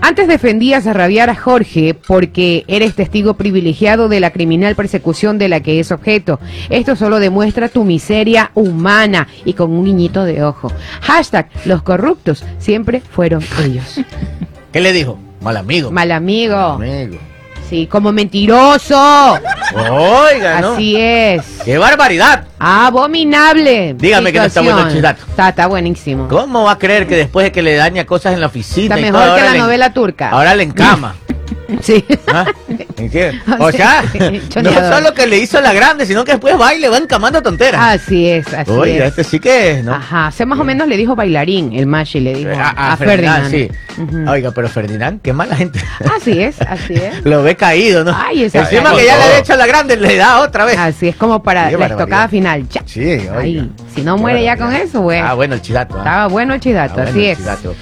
[0.00, 5.48] antes defendías a rabiar a Jorge porque eres testigo privilegiado de la criminal persecución de
[5.48, 6.40] la que es objeto.
[6.70, 10.72] Esto solo demuestra tu miseria humana y con un guiñito de ojo.
[11.02, 14.00] Hashtag, los corruptos siempre fueron ellos.
[14.72, 15.18] ¿Qué le dijo?
[15.40, 15.90] Mal amigo.
[15.90, 16.56] Mal amigo.
[16.56, 17.18] amigo.
[17.68, 18.96] Sí, como mentiroso.
[19.74, 20.72] Oiga, ¿no?
[20.72, 21.42] Así es.
[21.64, 22.44] ¡Qué barbaridad!
[22.58, 23.94] Abominable.
[23.98, 25.24] Dígame que no está bueno el chidato.
[25.28, 26.28] Está, está buenísimo.
[26.28, 28.98] ¿Cómo va a creer que después de que le daña cosas en la oficina Está
[29.00, 30.30] y mejor todo, que la le- novela turca.
[30.30, 31.14] Ahora le encama?
[31.82, 32.04] Sí.
[32.32, 32.46] ¿Ah?
[32.96, 33.34] ¿Entiendes?
[33.58, 34.02] O sea,
[34.62, 37.42] no solo que le hizo la grande, sino que después va y le va encamando
[37.42, 37.80] tonteras.
[38.00, 39.10] Así es, así Oiga, es.
[39.10, 39.94] este sí que es, ¿no?
[39.94, 42.96] Ajá, se más o menos le dijo bailarín, el Mashi le dijo A, a, a
[42.96, 43.76] Ferdinand, Ferdinand.
[44.24, 44.28] sí.
[44.30, 45.80] Oiga, pero Ferdinand, qué mala gente.
[46.16, 47.20] Así es, así es.
[47.24, 48.16] Lo ve caído, ¿no?
[48.16, 50.78] Ay, esa- Encima que ya le había hecho la grande, le da otra vez.
[50.78, 52.00] Así es como para Qué la barbaridad.
[52.00, 52.68] estocada final.
[52.68, 52.82] Ya.
[52.86, 53.00] Sí,
[53.36, 53.66] oiga.
[53.94, 55.18] Si no muere ya con eso, güey.
[55.20, 55.94] Ah, bueno, el chidato.
[55.96, 55.98] ¿ah?
[55.98, 57.38] Estaba bueno el chidato, Ah, bueno, así el es.
[57.38, 57.74] chidato.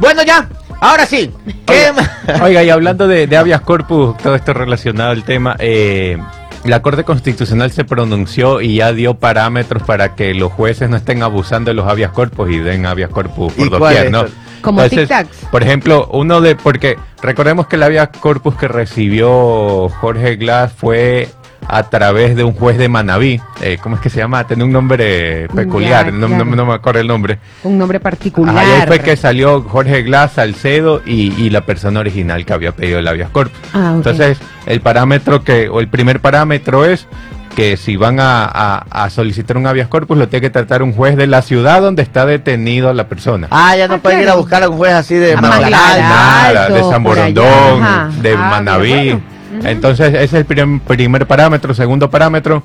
[0.00, 0.48] Bueno, ya,
[0.80, 1.30] ahora sí.
[1.66, 2.10] ¿Qué más?
[2.42, 6.18] Oiga, y hablando de, de habeas corpus, todo esto relacionado al tema, eh,
[6.64, 11.22] la Corte Constitucional se pronunció y ya dio parámetros para que los jueces no estén
[11.22, 14.10] abusando de los habeas corpus y den habeas corpus por ¿Y cuál doquier?
[14.10, 14.24] ¿no?
[14.60, 15.50] Como Entonces, tic-tacs.
[15.50, 21.28] Por ejemplo, uno de, porque recordemos que el habeas corpus que recibió Jorge Glass fue
[21.70, 24.44] a través de un juez de Manabí, eh, ¿cómo es que se llama?
[24.44, 26.44] Tiene un nombre peculiar, Ya, no, claro.
[26.46, 27.38] no- no me acuerdo el nombre.
[27.62, 28.56] Un nombre particular.
[28.56, 32.52] Ajá, y ahí fue que salió Jorge Glass, Salcedo y, y la persona original que
[32.54, 33.58] había pedido el habeas corpus.
[33.74, 33.92] Ah.
[33.94, 37.06] Entonces, el parámetro que, o el primer parámetro es
[37.54, 40.92] que si van a, a- a solicitar un habeas corpus, lo tiene que tratar un
[40.94, 43.48] juez de la ciudad donde está detenido la persona.
[43.50, 45.70] Ah, ya no Ah, pueden ir a buscar a un juez así de A Manglaray.
[45.70, 46.00] Manglaray.
[46.02, 48.90] Nada, de San Borondón, de Ah, Manaví.
[48.92, 49.37] bueno.
[49.64, 51.74] Entonces, ese es el prim- primer parámetro.
[51.74, 52.62] Segundo parámetro,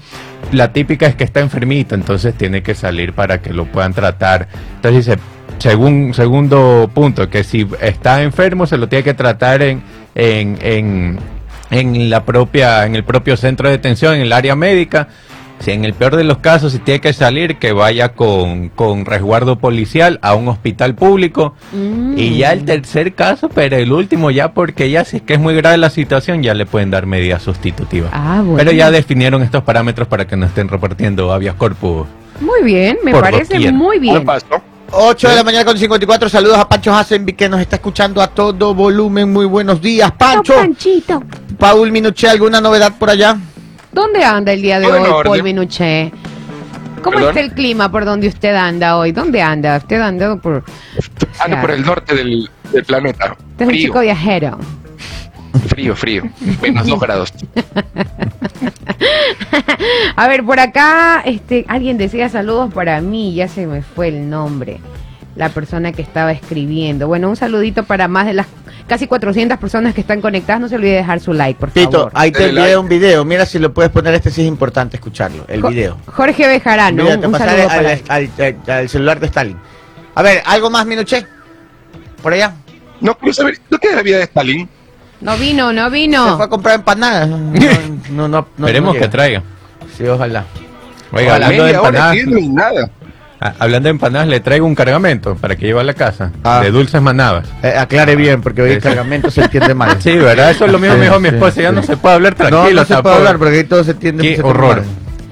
[0.52, 4.48] la típica es que está enfermita, entonces tiene que salir para que lo puedan tratar.
[4.76, 5.20] Entonces dice,
[5.60, 9.82] según, segundo punto, que si está enfermo se lo tiene que tratar en,
[10.16, 11.20] en, en,
[11.72, 15.08] en la propia, en el propio centro de detención, en el área médica.
[15.64, 19.06] Si en el peor de los casos, si tiene que salir, que vaya con, con
[19.06, 21.56] resguardo policial a un hospital público.
[21.72, 22.18] Mm.
[22.18, 25.40] Y ya el tercer caso, pero el último ya porque ya si es que es
[25.40, 28.12] muy grave la situación, ya le pueden dar medidas sustitutivas.
[28.14, 28.58] Ah, bueno.
[28.58, 32.08] Pero ya definieron estos parámetros para que no estén repartiendo habeas corpus.
[32.42, 33.74] Muy bien, me parece doquier.
[33.74, 34.20] muy bien.
[34.20, 34.62] ¿Qué pasó?
[34.92, 36.28] 8 de la mañana con 54.
[36.28, 39.32] Saludos a Pancho Hasenby que nos está escuchando a todo volumen.
[39.32, 40.56] Muy buenos días, Pancho.
[40.56, 41.24] Panchito.
[41.58, 43.38] Paul Minuché, ¿alguna novedad por allá?
[43.94, 45.24] ¿Dónde anda el día de Todo en hoy, orden.
[45.32, 46.12] Paul Minuché?
[47.04, 47.30] ¿Cómo ¿Perdón?
[47.30, 49.12] está el clima por donde usted anda hoy?
[49.12, 49.78] ¿Dónde anda?
[49.78, 50.64] Usted anda por...
[51.40, 53.34] Ando por el norte del, del planeta.
[53.52, 54.58] Usted es un Frío, chico viajero.
[55.68, 56.24] frío, frío.
[56.62, 57.34] Menos dos grados.
[60.16, 64.30] A ver, por acá, este, alguien decía saludos para mí, ya se me fue el
[64.30, 64.80] nombre.
[65.36, 67.08] La persona que estaba escribiendo.
[67.08, 68.48] Bueno, un saludito para más de las
[68.88, 70.62] casi 400 personas que están conectadas.
[70.62, 72.12] No se olvide dejar su like, por Pito, favor.
[72.16, 72.78] ahí te envié like.
[72.78, 73.26] un video.
[73.26, 74.14] Mira si lo puedes poner.
[74.14, 75.46] Este sí es importante escucharlo.
[75.48, 75.98] El Jo- video.
[76.08, 78.04] Jorge Bejarano, Mira, un, te un pasaré saludo al, para él.
[78.10, 78.32] al-
[78.68, 79.58] al- al celular de Stalin.
[80.16, 81.26] A ver, ¿algo más, Minuché?
[82.22, 82.54] ¿Por allá?
[83.02, 84.70] No quiero saber, ¿no qué es la vida de Stalin?
[85.22, 86.36] No vino, no Se vino.
[86.38, 87.28] fue a comprar empanadas.
[87.28, 87.50] No, no,
[88.12, 89.42] no, no, no Esperemos que traiga.
[89.98, 90.46] Sí, ojalá.
[91.12, 91.46] Oiga, Ojalá.
[91.48, 92.18] hablando de empanadas,
[92.50, 92.90] nada.
[93.44, 96.62] A- hablando de empanadas, le traigo un cargamento para que lleve a la casa Ah.
[96.64, 97.48] de dulces manabas.
[97.62, 98.88] Eh, aclare bien, porque hoy el Sí.
[98.88, 99.98] cargamento se entiende mal.
[100.02, 100.52] Sí, ¿verdad?
[100.52, 101.62] Eso es lo mismo Sí, me dijo mi sí, esposa.
[101.62, 101.76] Ya sí.
[101.76, 102.62] no se puede hablar tranquilo.
[102.62, 104.24] no, no se puede hablar, porque ahí todo se entiende.
[104.24, 104.84] Qué se horror.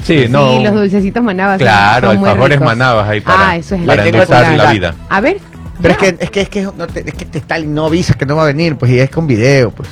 [0.03, 0.51] Sí, no.
[0.57, 1.59] Sí, los dulcecitos manabas.
[1.59, 4.95] Claro, alfajores manabas ahí para, Ah, eso es para la- endulzar la- la vida.
[5.09, 5.37] A ver.
[5.81, 8.13] Pero es que, es que, es que, no te- es que este Stalin no avisa
[8.13, 9.89] que no va a venir, pues, y es con video, pues.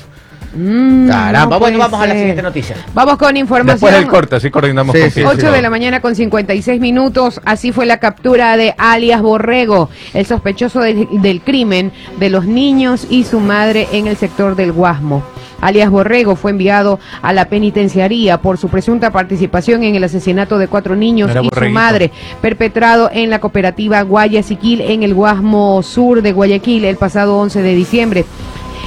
[0.53, 2.75] Mm, Caramba, no bueno, vamos a la siguiente noticia.
[2.93, 3.75] Vamos con información.
[3.75, 5.29] Después del corte, así coordinamos Sí, con sí, Pito.
[5.29, 10.25] 8 de la mañana con 56 minutos, así fue la captura de alias Borrego, el
[10.25, 15.23] sospechoso del, del crimen de los niños y su madre en el sector del Guasmo.
[15.61, 20.67] Alias Borrego fue enviado a la penitenciaría por su presunta participación en el asesinato de
[20.67, 26.21] cuatro niños Era y su madre, perpetrado en la cooperativa Guayaquiil en el Guasmo Sur
[26.21, 28.25] de Guayaquil el pasado 11 de diciembre.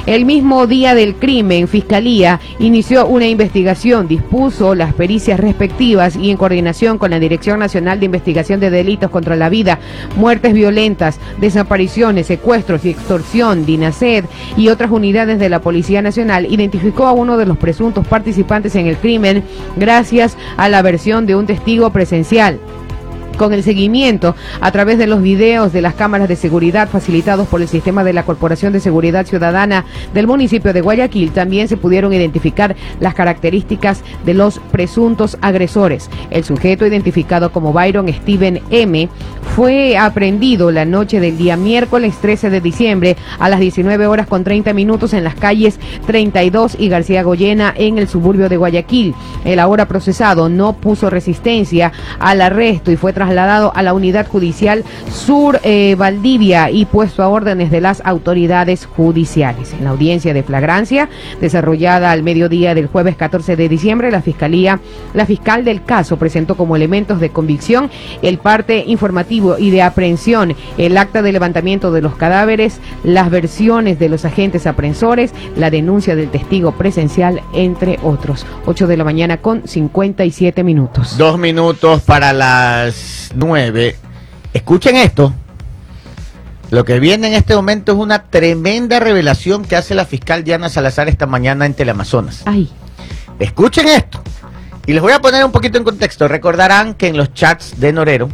[0.07, 6.37] El mismo día del crimen, Fiscalía inició una investigación, dispuso las pericias respectivas y en
[6.37, 9.79] coordinación con la Dirección Nacional de Investigación de Delitos contra la Vida,
[10.17, 14.25] Muertes Violentas, Desapariciones, Secuestros y Extorsión, DINASED
[14.57, 18.87] y otras unidades de la Policía Nacional, identificó a uno de los presuntos participantes en
[18.87, 19.45] el crimen
[19.77, 22.59] gracias a la versión de un testigo presencial
[23.37, 27.63] con el seguimiento a través de los videos de las cámaras de seguridad facilitados por
[27.63, 32.13] el sistema de la Corporación de Seguridad Ciudadana del municipio de Guayaquil, también se pudieron
[32.13, 36.11] identificar las características de los presuntos agresores.
[36.31, 39.09] El sujeto identificado como Byron Steven M
[39.55, 44.45] fue aprendido la noche del día miércoles 13 de diciembre a las 19 horas con
[44.45, 49.15] 30 minutos en las calles 32 y García Goyena en el suburbio de Guayaquil.
[49.45, 54.85] El ahora procesado no puso resistencia al arresto y fue trasladado a la unidad judicial
[55.13, 59.73] Sur eh, Valdivia y puesto a órdenes de las autoridades judiciales.
[59.73, 61.09] En la audiencia de flagrancia
[61.41, 64.81] desarrollada al mediodía del jueves 14 de diciembre, la fiscalía,
[65.15, 67.91] la fiscal del caso presentó como elementos de convicción
[68.23, 74.01] el parte informativo y de aprehensión, el acta de levantamiento de los cadáveres, las versiones
[74.01, 78.47] de los agentes aprensores, la denuncia del testigo presencial, entre otros.
[78.67, 81.17] 8 de la mañana con 57 minutos.
[81.17, 83.97] Dos minutos para las nueve.
[84.53, 85.33] Escuchen esto.
[86.71, 90.69] Lo que viene en este momento es una tremenda revelación que hace la fiscal Diana
[90.71, 92.43] Salazar esta mañana en Teleamazonas.
[92.47, 92.71] Ay,
[93.39, 94.23] Escuchen esto.
[94.87, 96.29] Y les voy a poner un poquito en contexto.
[96.29, 98.29] Recordarán que en los chats de Norero,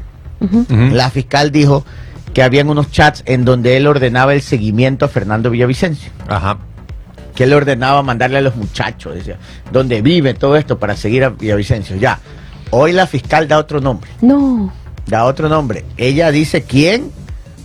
[0.92, 1.84] la fiscal dijo
[2.32, 6.10] que habían unos chats en donde él ordenaba el seguimiento a Fernando Villavicencio.
[6.28, 6.58] Ajá.
[7.34, 9.36] que él le ordenaba mandarle a los muchachos, decía,
[9.72, 11.96] donde vive todo esto para seguir a Villavicencio.
[11.96, 12.18] Ya,
[12.70, 14.72] hoy la fiscal da otro nombre, no.
[15.06, 15.84] da otro nombre.
[15.96, 17.10] Ella dice quién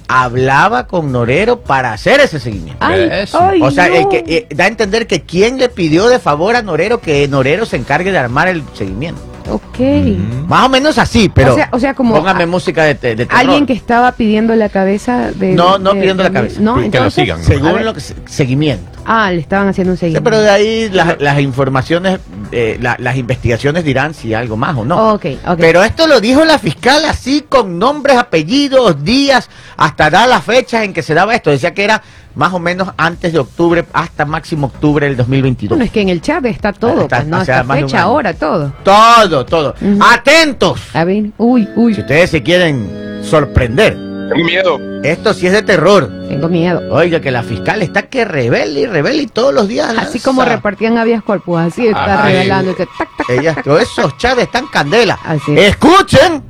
[0.07, 2.85] hablaba con Norero para hacer ese seguimiento.
[2.85, 3.39] Ay, Eso.
[3.41, 3.95] ay, o sea, no.
[3.95, 7.27] el que, eh, da a entender que quién le pidió de favor a Norero que
[7.27, 9.21] Norero se encargue de armar el seguimiento.
[9.49, 9.79] Ok.
[9.79, 10.47] Mm.
[10.47, 13.15] Más o menos así, pero O sea- o sea, como póngame a- música de, de,
[13.15, 13.39] de terror.
[13.41, 15.53] Alguien que estaba pidiendo la cabeza de.
[15.53, 16.59] No, no de- pidiendo la de- cabeza.
[16.61, 17.43] No, Que lo entonces- sigan, ¿no?
[17.43, 17.85] A según ver.
[17.85, 18.91] lo que se- seguimiento.
[19.05, 20.23] Ah, le estaban haciendo un Sí, seguimiento.
[20.29, 22.19] pero de ahí las, las informaciones,
[22.53, 25.13] eh, la- las investigaciones dirán si algo más o no.
[25.13, 25.57] Ok, ok.
[25.59, 30.83] Pero esto lo dijo la fiscal así con nombres, apellidos, días, hasta da las fechas
[30.83, 31.49] en que se daba esto.
[31.49, 32.01] Decía que era
[32.35, 35.69] más o menos antes de octubre hasta máximo octubre del 2022.
[35.69, 37.39] Bueno, es que en el chat está todo, Está- pues, ¿no?
[37.39, 37.45] un
[37.81, 38.73] fecha, ahora, todo.
[38.83, 39.75] Todo, todo.
[40.01, 40.81] Atentos.
[40.93, 44.79] A ver, uy, uy, Si ustedes se quieren sorprender, Tengo miedo.
[45.03, 46.09] esto sí es de terror.
[46.27, 46.81] tengo miedo.
[46.91, 49.93] Oiga, que la fiscal está que revela y revela y todos los días.
[49.97, 52.33] Así como repartían habeas corpus, así está Ay.
[52.33, 52.75] revelando.
[52.75, 55.19] que tac, tac, Ellas, todos esos chats están candela.
[55.23, 55.55] Así.
[55.57, 56.41] Escuchen,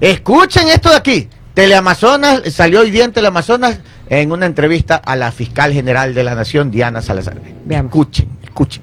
[0.00, 1.28] escuchen esto de aquí.
[1.54, 6.34] Teleamazonas, salió hoy día en Teleamazonas en una entrevista a la fiscal general de la
[6.34, 7.36] Nación, Diana Salazar.
[7.64, 7.90] Veamos.
[7.90, 8.82] Escuchen, escuchen.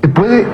[0.00, 0.46] ¿Se puede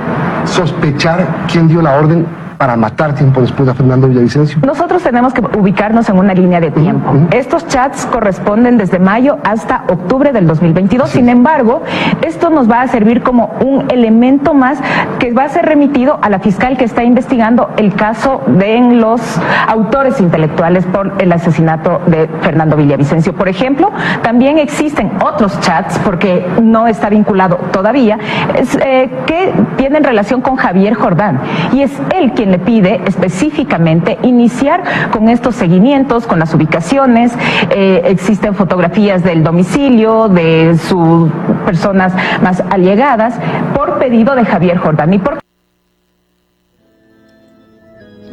[0.44, 2.26] sospechar quién dio la orden
[2.58, 4.58] para matar tiempo después a Fernando Villavicencio?
[4.66, 7.12] Nosotros tenemos que ubicarnos en una línea de tiempo.
[7.30, 11.08] Estos chats corresponden desde mayo hasta octubre del 2022.
[11.08, 11.82] Sin embargo,
[12.22, 14.78] esto nos va a servir como un elemento más
[15.18, 19.20] que va a ser remitido a la fiscal que está investigando el caso de los
[19.66, 23.32] autores intelectuales por el asesinato de Fernando Villavicencio.
[23.32, 23.90] Por ejemplo,
[24.22, 28.18] también existen otros chats, porque no está vinculado todavía,
[28.56, 31.40] es, eh, que tienen relación con Javier Jordán.
[31.72, 37.32] Y es él quien quien le pide específicamente iniciar con estos seguimientos, con las ubicaciones.
[37.70, 41.30] Eh, existen fotografías del domicilio, de sus
[41.64, 43.34] personas más allegadas,
[43.74, 45.14] por pedido de Javier Jordán.
[45.14, 45.38] Y por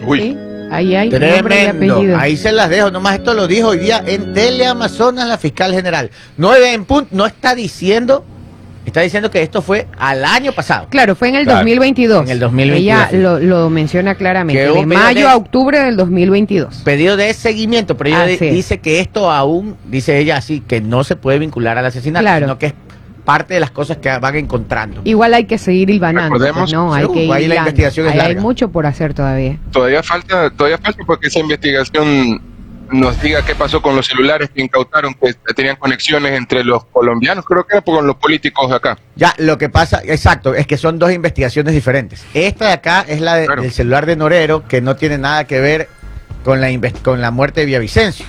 [0.07, 0.37] Uy, ¿Sí?
[0.71, 1.95] Ahí hay Tremendo.
[1.95, 2.17] apellido.
[2.17, 2.91] Ahí se las dejo.
[2.91, 6.11] Nomás esto lo dijo hoy día en Teleamazonas la fiscal general.
[6.37, 7.09] Nueve en punto.
[7.11, 8.23] No está diciendo,
[8.85, 10.87] está diciendo que esto fue al año pasado.
[10.89, 11.59] Claro, fue en el Claro.
[11.59, 12.23] 2022.
[12.25, 13.17] En el 2022, Ella sí.
[13.17, 14.63] lo, lo menciona claramente.
[14.63, 16.81] Que De mayo de- a octubre del 2022.
[16.83, 21.15] Pedido de seguimiento, pero ella dice que esto aún, dice ella así, que no se
[21.15, 22.45] puede vincular al asesinato, Claro.
[22.45, 22.73] sino que es
[23.23, 25.01] parte de las cosas que van encontrando.
[25.03, 26.35] Igual hay que seguir hilvanando.
[26.37, 26.93] Recordemos- ¿no?
[26.93, 29.57] Hay que ir la investigación es hay mucho por hacer todavía.
[29.71, 32.39] todavía falta, todavía falta porque esa investigación
[32.91, 37.43] nos diga qué pasó con los celulares que incautaron, que tenían conexiones entre los colombianos,
[37.45, 38.97] creo que era con los políticos de acá.
[39.15, 42.23] Ya, lo que pasa, exacto, es que son dos investigaciones diferentes.
[42.33, 43.61] Esta de acá es la de- Claro.
[43.61, 45.89] del celular de Norero, que no tiene nada que ver
[46.43, 46.67] con la,
[47.03, 48.25] con la muerte de Villavicencio.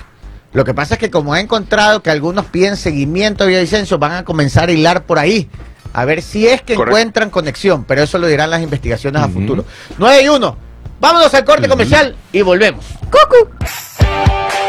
[0.53, 4.13] Lo que pasa es que como he encontrado que algunos piden seguimiento a Villavicencio, van
[4.13, 5.49] a comenzar a hilar por ahí.
[5.93, 6.97] A ver si es que Correcto.
[6.97, 9.65] encuentran conexión, pero eso lo dirán las investigaciones a futuro.
[9.97, 10.57] 9 y 1.
[10.99, 12.85] Vámonos al corte comercial y volvemos.
[13.11, 13.49] ¡Cucu!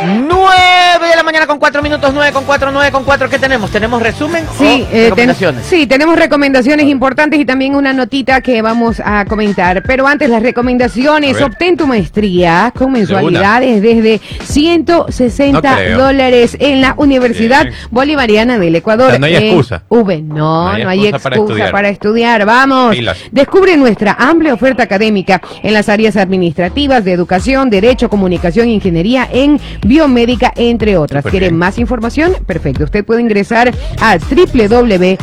[0.05, 3.29] 9 de la mañana con 4 minutos, 9 con 4, 9 con 4.
[3.29, 3.71] ¿Qué tenemos?
[3.71, 5.67] ¿Tenemos resumen Sí, o eh, ten- recomendaciones?
[5.67, 9.83] sí, tenemos recomendaciones importantes y también una notita que vamos a comentar.
[9.83, 16.95] Pero antes las recomendaciones, obtén tu maestría con mensualidades desde 160 No dólares en la
[16.97, 17.75] Universidad Bien.
[17.91, 19.09] Bolivariana del Ecuador.
[19.09, 19.83] O sea, no hay en excusa.
[19.89, 22.45] V, no, no hay, excusa, para, para estudiar.
[22.47, 23.19] Vamos, Pilas.
[23.33, 29.61] descubre nuestra amplia oferta académica en las áreas administrativas de educación, derecho, comunicación, ingeniería, en
[29.89, 31.23] biomédica, entre otras.
[31.23, 31.59] Súper ¿Quiere bien.
[31.59, 32.35] más información?
[32.47, 32.85] Perfecto.
[32.85, 35.19] Usted puede ingresar a www.v.edu.es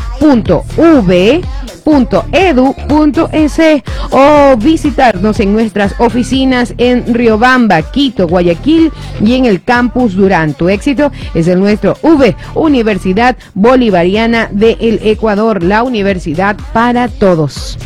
[4.11, 10.53] o visitarnos en nuestras oficinas en Riobamba, Quito, Guayaquil y en el campus Durán.
[10.53, 17.77] Tu éxito es el nuestro V, Universidad Bolivariana del Ecuador, la universidad para todos.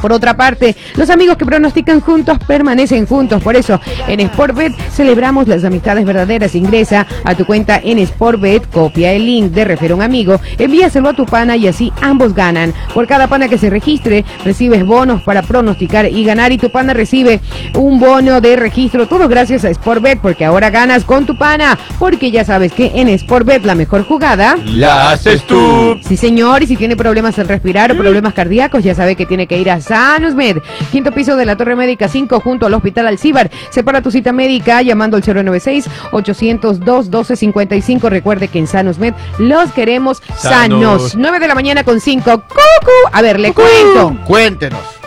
[0.00, 3.42] Por otra parte, los amigos que pronostican juntos permanecen juntos.
[3.42, 6.54] Por eso, en Sportbet celebramos las amistades verdaderas.
[6.54, 11.10] Ingresa a tu cuenta en Sportbet, copia el link de refiero a un amigo, envíaselo
[11.10, 12.72] a tu pana y así ambos ganan.
[12.94, 16.52] Por cada pana que se registre, recibes bonos para pronosticar y ganar.
[16.52, 17.40] Y tu pana recibe
[17.74, 19.06] un bono de registro.
[19.06, 21.78] Todo gracias a Sportbet, porque ahora ganas con tu pana.
[21.98, 24.56] Porque ya sabes que en Sportbet la mejor jugada.
[24.64, 25.98] La haces tú.
[26.02, 29.46] Sí, señor, y si tiene problemas al respirar o problemas cardíacos, ya sabe que tiene
[29.46, 30.58] que ir a Sanusmed,
[30.92, 33.50] quinto piso de la Torre Médica 5, junto al Hospital Alcíbar.
[33.70, 38.10] Separa tu cita médica llamando al 096-802-1255.
[38.10, 40.82] Recuerde que en Sanusmed los queremos sanos.
[40.82, 41.14] Sanos.
[41.16, 42.42] 9 de la mañana con 5.
[42.42, 42.92] ¡Cucu!
[43.12, 44.14] A ver, le cuento.
[44.26, 44.97] Cuéntenos.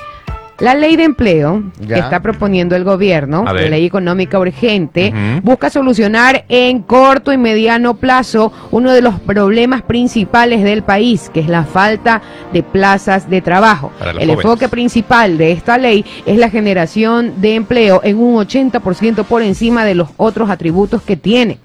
[0.62, 1.96] La ley de empleo Ya.
[1.96, 5.12] que está proponiendo el gobierno, la ley económica urgente,
[5.44, 11.40] busca solucionar en corto y mediano plazo uno de los problemas principales del país, que
[11.40, 12.22] es la falta
[12.54, 13.92] de plazas de trabajo.
[14.00, 14.30] El jóvenes.
[14.30, 19.84] enfoque principal de esta ley es la generación de empleo en un 80% por encima
[19.84, 21.58] de los otros atributos que tiene.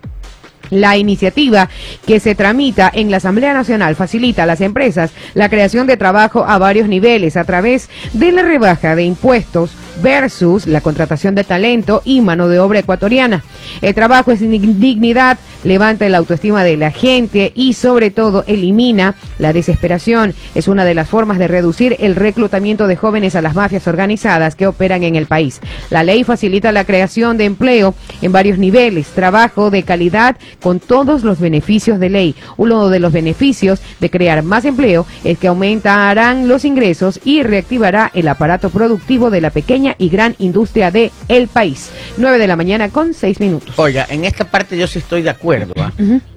[0.71, 1.69] La iniciativa
[2.07, 6.45] que se tramita en la Asamblea Nacional facilita a las empresas la creación de trabajo
[6.47, 9.71] a varios niveles a través de la rebaja de impuestos
[10.03, 13.43] versus la contratación de talento y mano de obra ecuatoriana.
[13.83, 19.15] El trabajo es dig- dignidad, levanta la autoestima de la gente y sobre todo elimina
[19.39, 20.35] la desesperación.
[20.55, 24.55] Es una de las formas de reducir el reclutamiento de jóvenes a las mafias organizadas
[24.55, 25.61] que operan en el país.
[25.91, 31.25] La ley facilita la creación de empleo en varios niveles, trabajo de calidad con todos
[31.25, 32.35] los beneficios de ley.
[32.57, 38.11] Uno de los beneficios de crear más empleo es que aumentarán los ingresos y reactivará
[38.15, 41.91] el aparato productivo de la pequeña y gran industria de el país.
[42.17, 43.79] 9 de la mañana con 6 minutos.
[43.79, 45.93] Oiga, en esta parte yo sí estoy de acuerdo, ¿ah?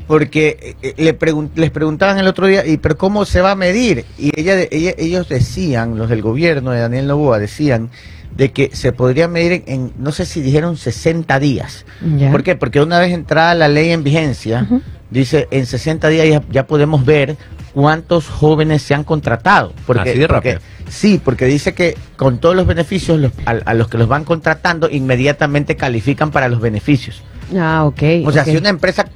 [0.07, 3.55] porque eh, le pregun- les preguntaban el otro día, ¿y pero cómo se va a
[3.55, 4.05] medir?
[4.17, 7.89] Y ella, ella- ellos decían, los del gobierno de Daniel Novoa, decían
[8.35, 11.85] de que se podría medir en, en, no sé si dijeron 60 días.
[12.17, 12.31] Ya.
[12.31, 12.55] ¿Por qué?
[12.55, 14.67] Porque una vez entrada la ley en vigencia,
[15.09, 17.35] dice, en 60 días ya, ya podemos ver
[17.73, 19.73] cuántos jóvenes se han contratado.
[19.85, 20.69] Porque, Así de porque- rápido.
[20.89, 24.23] Sí, porque dice que con todos los beneficios los- a, a los que los van
[24.25, 27.21] contratando, inmediatamente califican para los beneficios.
[27.57, 28.01] Ah, ok.
[28.25, 29.07] O sea, si una empresa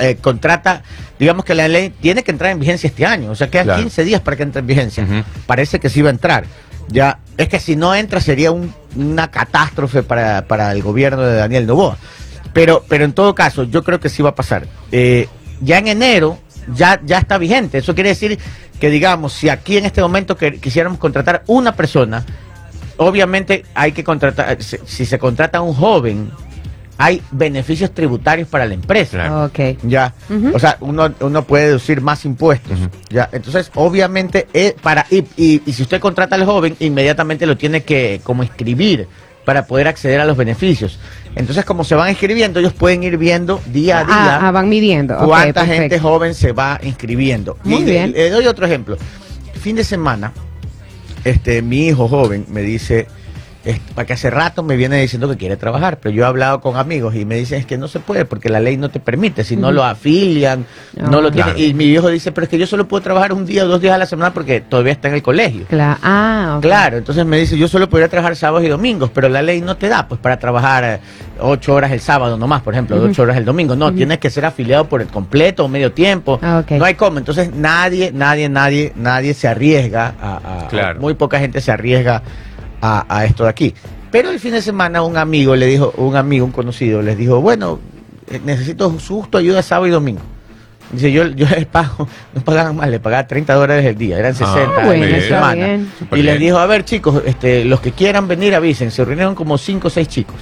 [0.00, 0.82] eh, contrata,
[1.18, 3.82] digamos que la ley tiene que entrar en vigencia este año, o sea, quedan Claro.
[3.82, 5.06] 15 días para que entre en vigencia.
[5.46, 6.44] Parece que sí va a entrar.
[6.90, 11.36] Ya, es que si no entra sería un- una catástrofe para, para el gobierno de
[11.36, 11.98] Daniel Novoa.
[12.54, 14.66] Pero, pero en todo caso, yo creo que sí va a pasar.
[14.90, 15.28] Eh,
[15.60, 16.38] ya en enero
[16.74, 17.78] ya, ya está vigente.
[17.78, 18.38] Eso quiere decir
[18.80, 22.24] que, digamos, si aquí en este momento que, quisiéramos contratar una persona,
[22.96, 26.30] obviamente hay que contratar, si si se contrata a un joven,
[27.00, 29.10] hay beneficios tributarios para la empresa.
[29.18, 29.44] Claro.
[29.44, 29.78] Ok.
[29.84, 30.14] Ya,
[30.52, 32.76] o sea, uno, uno puede deducir más impuestos.
[33.08, 37.56] Ya, entonces, obviamente, eh, para y, y- y si usted contrata al joven, inmediatamente lo
[37.56, 39.06] tiene que como inscribir
[39.44, 40.98] para poder acceder a los beneficios.
[41.36, 44.68] Entonces, como se van inscribiendo, ellos pueden ir viendo día a día Ah, ah, van
[44.68, 45.16] midiendo.
[45.18, 47.56] Cuánta gente joven se va inscribiendo.
[47.64, 48.12] Muy Y le- bien.
[48.12, 48.96] Le, doy otro ejemplo.
[49.60, 50.32] Fin de semana,
[51.24, 53.06] este, mi hijo joven me dice,
[53.94, 56.76] para que hace rato me viene diciendo que quiere trabajar, pero yo he hablado con
[56.76, 59.44] amigos y me dicen es que no se puede porque la ley no te permite,
[59.44, 60.64] si no lo afilian,
[60.96, 61.50] no lo tiene.
[61.52, 61.62] Claro.
[61.64, 63.80] Y mi viejo dice, pero es que yo solo puedo trabajar un día o dos
[63.80, 65.66] días a la semana porque todavía está en el colegio.
[65.70, 66.58] Cla- ah.
[66.62, 69.76] Claro, entonces me dice, yo solo podría trabajar sábados y domingos, pero la ley no
[69.76, 71.00] te da, pues para trabajar eh,
[71.40, 73.06] ocho horas el sábado nomás, por ejemplo, Ujú.
[73.06, 73.76] ocho horas el domingo.
[73.76, 76.38] No, tienes que ser afiliado por el completo o medio tiempo.
[76.42, 76.62] Ah.
[76.70, 77.18] No hay cómo.
[77.18, 81.00] Entonces nadie, nadie, nadie, nadie se arriesga a, a- Claro.
[81.00, 82.22] muy poca gente se arriesga
[82.80, 83.74] a, a esto de aquí.
[84.10, 87.40] Pero el fin de semana un amigo le dijo, un amigo, un conocido, les dijo,
[87.40, 87.78] bueno,
[88.30, 90.20] eh, necesito justo ayuda sábado y domingo.
[90.90, 94.34] Dice, yo, yo les pago, no pagaban más, le pagaba 30 dólares el día, eran
[94.34, 95.54] 60 Ah, bueno, en semana.
[95.66, 95.90] bien.
[96.12, 98.90] Y les dijo, a ver chicos, este, los que quieran venir avisen.
[98.90, 100.36] Se reunieron como 5 o 6 chicos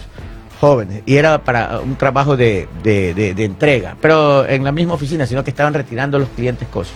[0.60, 4.94] jóvenes y era para un trabajo de, de- de- de entrega, pero en la misma
[4.94, 6.94] oficina, sino que estaban retirando a los clientes cosas.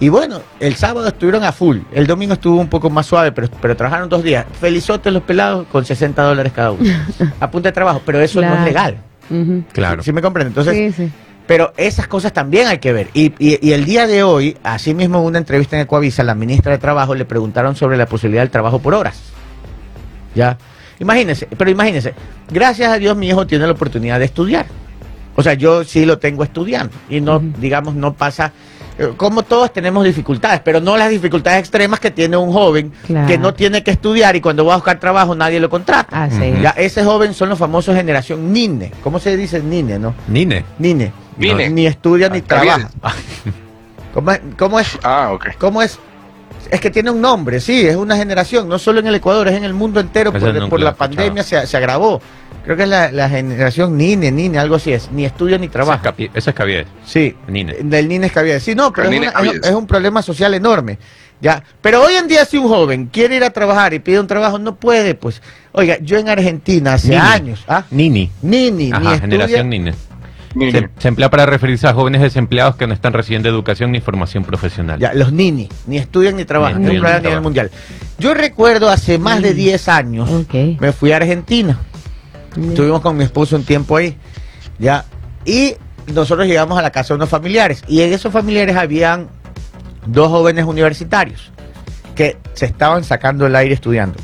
[0.00, 3.48] Y bueno, el sábado estuvieron a full, el domingo estuvo un poco más suave, pero,
[3.60, 4.44] pero trabajaron dos días.
[4.60, 6.82] Felizotes los pelados con 60 dólares cada uno.
[7.40, 8.96] a punta de trabajo, pero eso no es legal.
[9.72, 10.02] Claro.
[10.02, 10.48] ¿Sí me comprende?
[10.48, 11.12] Entonces, sí, sí.
[11.46, 13.08] pero esas cosas también hay que ver.
[13.14, 16.34] Y, y- y el día de hoy, así mismo en una entrevista en Ecuavisa, la
[16.34, 19.22] ministra de Trabajo le preguntaron sobre la posibilidad del trabajo por horas.
[20.34, 20.58] ¿Ya?
[20.98, 22.14] Imagínense, pero imagínense,
[22.50, 24.66] gracias a Dios mi hijo tiene la oportunidad de estudiar.
[25.36, 28.52] O sea, yo sí lo tengo estudiando y no, digamos, no pasa...
[28.98, 33.26] eh, Como todos tenemos dificultades, pero no las dificultades extremas que tiene un joven Claro.
[33.26, 36.08] que no tiene que estudiar y cuando va a buscar trabajo nadie lo contrata.
[36.24, 36.54] Ah, sí.
[36.62, 38.92] Ya, ese joven son los famosos generación NINE.
[39.02, 40.14] ¿Cómo se dice NINE, no?
[40.28, 40.64] Nine.
[40.78, 41.12] Nine.
[41.36, 41.70] Nine.
[41.70, 42.90] Ni estudia ni Ah, trabaja.
[44.14, 44.98] ¿Cómo es, ¿Cómo es?
[45.02, 45.46] Ah, ok.
[45.58, 45.98] ¿Cómo es?
[46.74, 49.54] Es que tiene un nombre, sí, es una generación, no solo en el Ecuador, es
[49.54, 50.32] en el mundo entero,
[50.68, 52.20] por, la pandemia se, se agravó.
[52.64, 55.72] Creo que es la, la generación Nine, Nine, algo así es, ni estudia ni es.
[56.02, 56.86] Capi- Ese es Cavier.
[57.06, 57.74] Sí, Nine.
[57.82, 58.60] del Nine es Caviar.
[58.60, 60.98] Sí, no, pero es, una- es- es un problema social enorme.
[61.40, 64.26] Ya, pero hoy en día si un joven quiere ir a trabajar y pide un
[64.26, 65.42] trabajo, no puede, pues.
[65.72, 67.20] Oiga, yo en Argentina hace Nini.
[67.20, 67.84] años, ¿ah?
[67.90, 68.30] Nini.
[68.40, 69.94] Nini, ni Ajá, estudia, generación Nine.
[70.54, 74.00] Ni- Se, se emplea para referirse a jóvenes desempleados que no están recibiendo educación ni
[74.00, 74.98] formación profesional.
[75.00, 77.42] Ya, los nini, ni estudian ni trabajan, Ni es un estudian problema a ni nivel
[77.42, 77.70] mundial.
[78.18, 80.54] Yo recuerdo hace más de 10 años, Ok.
[80.80, 81.78] me fui a Argentina,
[82.56, 84.16] estuvimos con mi esposo un tiempo ahí,
[84.78, 85.04] ya,
[85.44, 85.74] y
[86.12, 89.28] nosotros llegamos a la casa de unos familiares, y en esos familiares habían
[90.06, 91.50] dos jóvenes universitarios
[92.14, 94.18] que se estaban sacando el aire estudiando.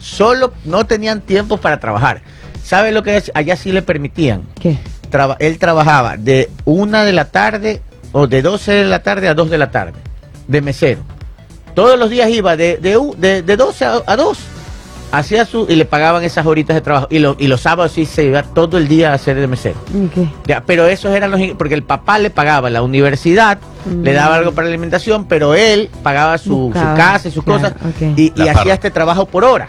[0.00, 2.22] Solo no tenían tiempo para trabajar.
[2.62, 3.30] ¿Sabe lo que es?
[3.34, 4.78] Allá sí le permitían ¿Qué?
[5.14, 9.34] Traba- él trabajaba de una de la tarde o de 12 de la tarde a
[9.34, 9.92] 2 de la tarde,
[10.48, 11.00] de mesero.
[11.74, 14.38] Todos los días iba de, de, u- de, de 12 a, a 2.
[15.12, 17.06] Hacía su, y le pagaban esas horitas de trabajo.
[17.10, 19.76] Y, lo- y los sábados sí se iba todo el día a hacer de mesero.
[20.46, 21.40] Ya, pero esos eran los...
[21.56, 23.58] Porque el papá le pagaba la universidad,
[24.02, 27.74] le daba algo para la alimentación, pero él pagaba su, casa y sus claro, cosas.
[28.16, 29.68] Y, hacía este trabajo por hora.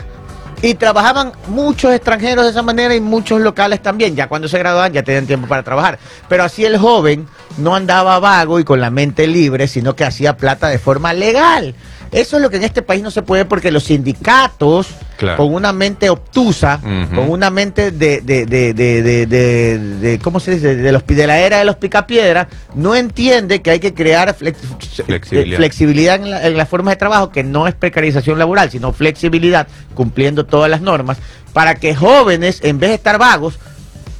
[0.61, 4.15] Y trabajaban muchos extranjeros de esa manera y muchos locales también.
[4.15, 5.99] Ya cuando se graduaban ya tenían tiempo para trabajar.
[6.27, 7.27] Pero así el joven
[7.57, 11.75] no andaba vago y con la mente libre, sino que hacía plata de forma legal.
[12.11, 14.87] Eso es lo que en este país no se puede porque los sindicatos,
[15.17, 15.37] Claro.
[15.37, 16.79] con una mente obtusa,
[17.15, 20.75] con una mente de, de, de, de, de, de- de- ¿cómo se dice?
[20.75, 25.03] De, los, de la era de los picapiedras, no entiende que hay que crear flex-
[25.05, 25.57] Flexibilidad.
[25.57, 29.67] flexibilidad en, la- en las formas de trabajo, que no es precarización laboral, sino flexibilidad,
[29.93, 31.17] cumpliendo todas las normas,
[31.53, 33.57] para que jóvenes, en vez de estar vagos,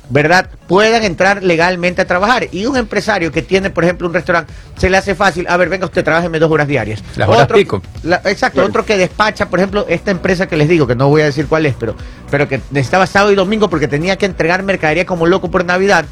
[0.10, 0.50] ¿verdad?
[0.68, 2.48] Puedan entrar legalmente a trabajar.
[2.52, 5.70] Y un empresario que tiene, por ejemplo, un restaurante, se le hace fácil, a ver,
[5.70, 7.04] venga usted, trabájeme dos horas diarias.
[7.16, 7.82] Las horas pico.
[8.04, 11.22] la- exacto, otro que despacha, por ejemplo, esta empresa que les digo, que no voy
[11.22, 11.96] a decir cuál es, pero,
[12.30, 16.06] pero que necesitaba sábado y domingo porque tenía que entregar mercadería como loco por Navidad,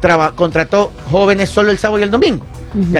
[0.00, 2.44] traba- contrató jóvenes solo el sábado y el domingo.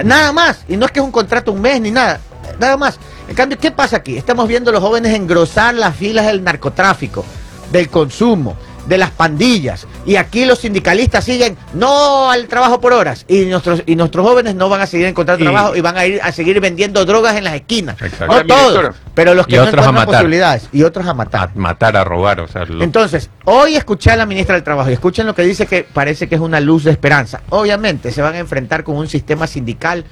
[0.03, 0.63] Nada más.
[0.67, 2.19] Y no es que es un contrato un mes ni nada.
[2.59, 2.99] Nada más.
[3.27, 4.17] En cambio, ¿qué pasa aquí?
[4.17, 7.23] Estamos viendo a los jóvenes engrosar las filas del narcotráfico,
[7.71, 8.57] del consumo,
[8.89, 9.87] de las pandillas.
[10.05, 13.23] Y aquí los sindicalistas siguen no al trabajo por horas.
[13.27, 16.19] Y nuestros, y nuestros jóvenes no van a seguir encontrando trabajo y van a ir
[16.21, 18.01] a seguir vendiendo drogas en las esquinas.
[18.01, 18.25] Exacto.
[18.35, 18.95] No todos, director.
[19.13, 20.15] pero los que no otros a encuentran matar.
[20.21, 20.69] posibilidades.
[20.73, 21.49] Y otros a matar.
[21.55, 24.89] A matar, a robar, o sea, lo- Entonces, hoy escuché a la ministra del Trabajo
[24.89, 27.41] y escuchen lo que dice que parece que es una luz de esperanza.
[27.49, 30.03] Obviamente se van a enfrentar con un sistema sindical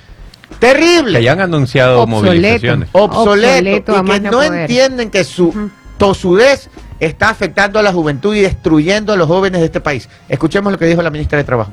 [0.60, 2.26] terrible, que ya han anunciado Obsoleto.
[2.28, 2.90] movilizaciones.
[2.94, 4.54] obsoleto, y que no no poder.
[4.62, 6.70] entienden que su tosudez
[7.00, 10.10] está afectando a la juventud y destruyendo a los jóvenes de este país.
[10.28, 11.72] Escuchemos lo que dijo la ministra de Trabajo.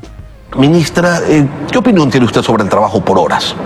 [0.57, 3.57] Ministra, eh, ¿qué opinión tiene usted sobre el trabajo por horas?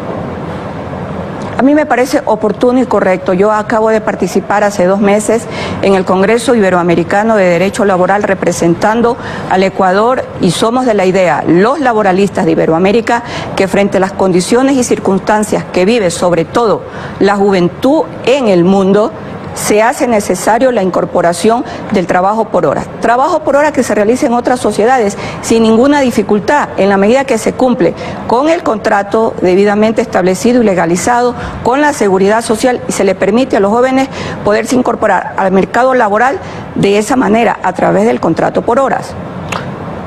[1.58, 3.32] A mí me parece oportuno y correcto.
[3.32, 5.42] Yo acabo de participar hace dos meses
[5.82, 9.16] en el Congreso Iberoamericano de Derecho Laboral representando
[9.50, 13.24] al Ecuador y somos de la idea, los laboralistas de Iberoamérica,
[13.56, 16.82] que frente a las condiciones y circunstancias que vive sobre todo
[17.18, 19.10] la juventud en el mundo,
[19.54, 22.84] se hace necesario la incorporación del trabajo por hora.
[23.00, 27.24] Trabajo por hora que se realiza en otras sociedades sin ninguna dificultad, en la medida
[27.24, 27.94] que se cumple
[28.26, 33.56] con el contrato debidamente establecido y legalizado, con la seguridad social y se le permite
[33.56, 34.08] a los jóvenes
[34.44, 36.38] poderse incorporar al mercado laboral
[36.74, 39.14] de esa manera, a través del contrato por horas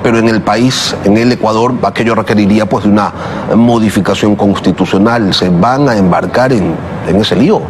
[0.04, 3.14] pero en el país, en el Ecuador, aquello requeriría pues de una
[3.56, 5.34] modificación constitucional.
[5.34, 6.74] ¿Se van a embarcar en,
[7.08, 7.62] en ese lío?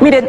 [0.00, 0.28] Miren,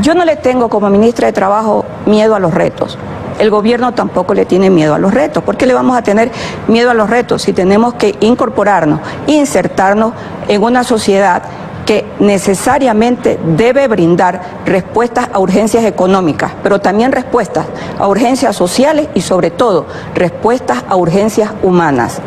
[0.00, 2.98] yo no le tengo como ministra de Trabajo miedo a los retos.
[3.38, 5.42] El gobierno tampoco le tiene miedo a los retos.
[5.44, 6.30] ¿Por qué le vamos a tener
[6.66, 10.12] miedo a los retos si tenemos que incorporarnos, insertarnos
[10.48, 11.42] en una sociedad
[11.86, 17.66] que necesariamente debe brindar respuestas a urgencias económicas, pero también respuestas
[17.98, 22.20] a urgencias sociales y sobre todo respuestas a urgencias humanas?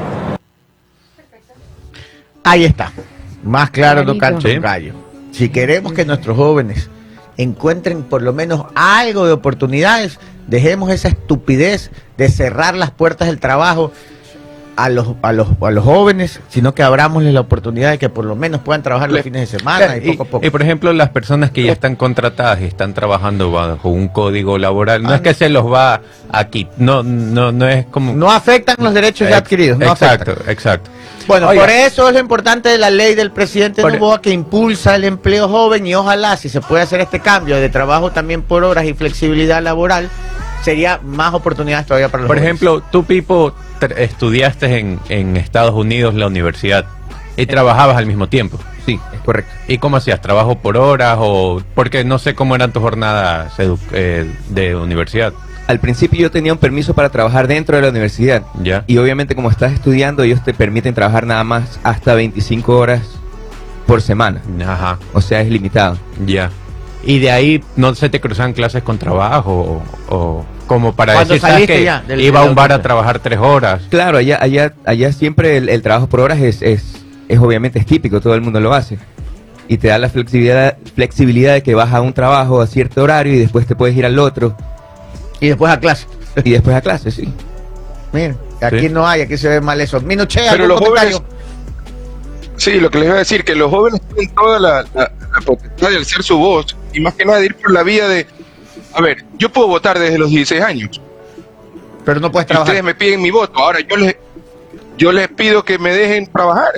[2.43, 2.91] Ahí está.
[3.43, 5.00] Más claro un gallo.
[5.31, 6.89] Si queremos que nuestros jóvenes
[7.37, 13.39] encuentren por lo menos algo de oportunidades, dejemos esa estupidez de cerrar las puertas del
[13.39, 13.91] trabajo
[14.77, 18.25] a los, a los, a los jóvenes, sino que abramosles la oportunidad de que por
[18.25, 20.45] lo menos puedan trabajar los Le- fines de semana Claro, y poco a poco.
[20.45, 24.57] y, por ejemplo, las personas que ya están contratadas y están trabajando bajo un código
[24.57, 26.01] laboral, no Ah, es que se los va
[26.31, 28.13] aquí, no, no, no es como...
[28.13, 29.77] no afectan los derechos ya adquiridos.
[29.77, 30.49] No exacto, afectan.
[30.51, 30.89] exacto.
[31.27, 34.31] Bueno, Oiga, por eso es lo importante de la ley del presidente Por- Novoa que
[34.31, 38.41] impulsa el empleo joven y ojalá si se puede hacer este cambio de trabajo también
[38.41, 40.09] por horas y flexibilidad laboral,
[40.63, 42.47] sería más oportunidades todavía para los Por jóvenes.
[42.55, 43.53] ejemplo, tú, Pipo,
[43.97, 46.85] estudiaste en, en Estados Unidos la universidad
[47.37, 48.59] y trabajabas al mismo tiempo.
[48.85, 49.51] Sí, es correcto.
[49.67, 50.21] ¿Y cómo hacías?
[50.21, 51.61] ¿Trabajo por horas o...?
[51.75, 53.53] Porque no sé cómo eran tus jornadas
[53.91, 55.33] eh, de universidad.
[55.67, 58.43] Al principio yo tenía un permiso para trabajar dentro de la universidad.
[58.61, 58.83] Ya.
[58.87, 63.01] Y obviamente como estás estudiando, ellos te permiten trabajar nada más hasta 25 horas
[63.85, 64.41] por semana.
[64.67, 65.97] Ajá, O sea, es limitado.
[66.25, 66.49] ya.
[67.03, 71.33] ¿Y de ahí no se te cruzan clases con trabajo o, o como para Cuando
[71.33, 71.83] decir, ¿sabes saliste qué?
[71.83, 73.81] ya del- Iba a un bar a trabajar tres horas?
[73.89, 76.83] Claro, allá, allá, allá siempre el, el trabajo por horas es, es,
[77.27, 78.99] es obviamente es típico, todo el mundo lo hace.
[79.67, 83.33] Y te da la flexibilidad, flexibilidad de que vas a un trabajo a cierto horario
[83.33, 84.55] y después te puedes ir al otro
[85.39, 86.05] Y después a clase.
[86.43, 87.33] y después a clase, sí.
[88.13, 88.89] Miren, aquí Sí.
[88.89, 89.99] no hay, aquí se ve mal eso.
[90.01, 91.17] Minuche, Pero ¿algún los comentario?
[91.17, 91.40] jóvenes-
[92.61, 95.41] Sí, lo que les iba a decir, que los jóvenes tienen toda la, la, la
[95.43, 98.27] potestad de alzar su voz y más que nada de ir por la vía de,
[98.93, 101.01] a ver, yo puedo votar desde los 16 años
[102.05, 102.69] Pero no puedes trabajar.
[102.69, 104.15] ustedes me piden mi voto, ahora yo les,
[104.97, 106.71] yo les pido que me dejen trabajar.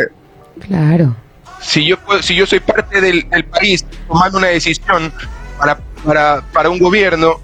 [0.66, 1.16] Claro.
[1.62, 5.12] Si yo, puedo- si yo soy parte del, del país tomando una decisión
[5.58, 7.42] para, para, para un gobierno,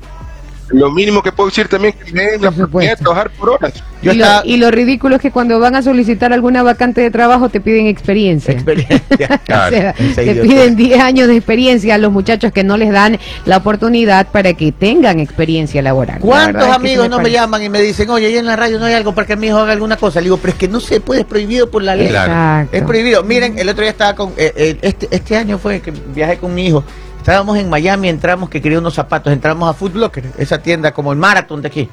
[0.71, 3.29] lo mínimo que puedo decir también es que me den la Por oportunidad de trabajar
[3.31, 3.73] por horas.
[4.01, 7.01] Yo y, lo, estaba- y lo ridículo es que cuando van a solicitar alguna vacante
[7.01, 8.53] de trabajo te piden experiencia.
[8.53, 9.41] Experiencia.
[9.45, 9.75] Claro.
[9.75, 12.91] O sea, Ese te piden 10 años de experiencia a los muchachos que no les
[12.91, 16.15] dan la oportunidad para que tengan experiencia laboral.
[16.15, 18.85] La ¿Cuántos amigos no me llaman y me dicen, oye, ahí en la radio no
[18.85, 20.19] hay algo para que mi hijo haga alguna cosa?
[20.19, 22.07] Le digo, pero es que no se puede, es prohibido por la ley.
[22.09, 22.31] Claro.
[22.31, 22.77] Exacto.
[22.77, 23.23] Es prohibido.
[23.23, 24.29] Miren, el otro día estaba con.
[24.37, 26.83] eh, eh, este, este año fue que viajé con mi hijo.
[27.19, 29.31] Estábamos en Miami, entramos que quería unos zapatos.
[29.31, 31.89] Entramos a Foot Locker, esa tienda como el Marathon de aquí.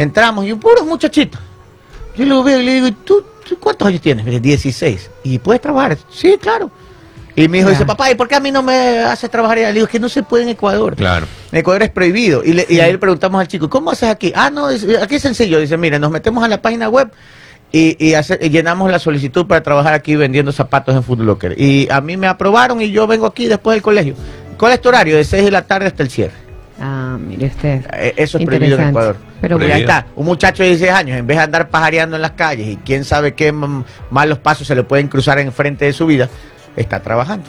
[0.00, 1.38] Entramos y un puro muchachito.
[2.16, 4.24] Yo lo veo y le digo, ¿y ¿tú, tú cuántos años tienes?
[4.24, 5.10] Mire, 16.
[5.24, 5.98] ¿Y puedes trabajar?
[6.10, 6.70] Sí, claro.
[7.36, 9.68] Y mi hijo dice, papá, ¿y por qué a mí no me haces trabajar allá?
[9.68, 10.96] Le digo, es que no se puede en Ecuador.
[10.96, 11.26] Claro.
[11.52, 12.42] En Ecuador es prohibido.
[12.44, 14.32] Y, le- y ahí le preguntamos al chico, ¿cómo haces aquí?
[14.34, 15.60] Ah, no, dice, aquí es sencillo.
[15.60, 17.12] Dice, mire, nos metemos a la página web
[17.70, 21.54] y, y hace- y llenamos la solicitud para trabajar aquí vendiendo zapatos en Foot Locker.
[21.60, 24.16] Y a mí me aprobaron y yo vengo aquí después del colegio.
[24.58, 25.16] ¿Cuál es tu horario?
[25.16, 26.34] De 6 de la tarde hasta el cierre.
[26.80, 27.84] Ah, mire usted.
[27.92, 28.88] Eh, Eso es prohibido en.
[28.90, 29.16] Ecuador.
[29.40, 29.88] Pero Y ahí Prohibido.
[29.90, 32.76] está, un muchacho de 16 años, en vez de andar pajareando en las calles y
[32.76, 33.52] quién sabe qué
[34.10, 36.28] malos pasos se le pueden cruzar en frente de su vida,
[36.76, 37.46] está trabajando.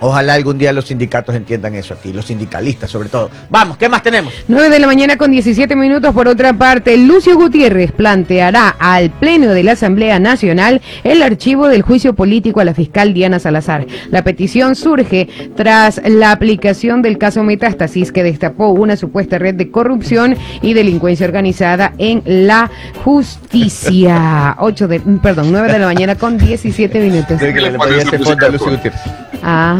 [0.00, 3.30] Ojalá algún día los sindicatos entiendan eso aquí, los sindicalistas sobre todo.
[3.50, 4.32] Vamos, ¿qué más tenemos?
[4.46, 6.14] 9 de la mañana con 17 minutos.
[6.14, 11.82] Por otra parte, Lucio Gutiérrez planteará al Pleno de la Asamblea Nacional el archivo del
[11.82, 13.86] juicio político a la fiscal Diana Salazar.
[14.10, 19.70] La petición surge tras la aplicación del caso Metástasis que destapó una supuesta red de
[19.70, 22.70] corrupción y delincuencia organizada en la
[23.04, 24.56] justicia.
[24.68, 27.40] 8 de, perdón, 9 de la mañana con 17 minutos.
[27.40, 29.00] que le ponía ese fondo a Lucio Gutiérrez.
[29.42, 29.78] Ah,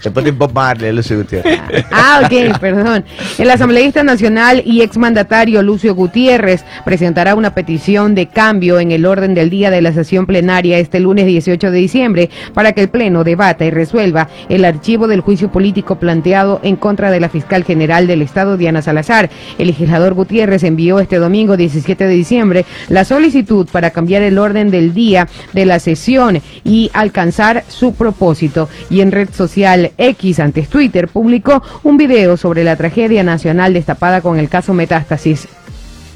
[0.00, 1.60] Se pone Bob Marley, Lucio Gutiérrez.
[1.92, 3.04] Ah, ok, perdón.
[3.38, 9.34] El asambleísta nacional y exmandatario Lucio Gutiérrez presentará una petición de cambio en el orden
[9.34, 13.24] del día de la sesión plenaria este lunes 18 de diciembre para que el Pleno
[13.24, 18.06] debata y resuelva el archivo del juicio político planteado en contra de la fiscal general
[18.06, 19.30] del Estado, Diana Salazar.
[19.58, 24.70] El legislador Gutiérrez envió este domingo 17 de diciembre la solicitud para cambiar el orden
[24.70, 28.68] del día de la sesión y alcanzar su propósito.
[28.90, 34.20] Y en red social X, antes Twitter, publicó un video sobre la tragedia nacional destapada
[34.20, 35.48] con el caso Metástasis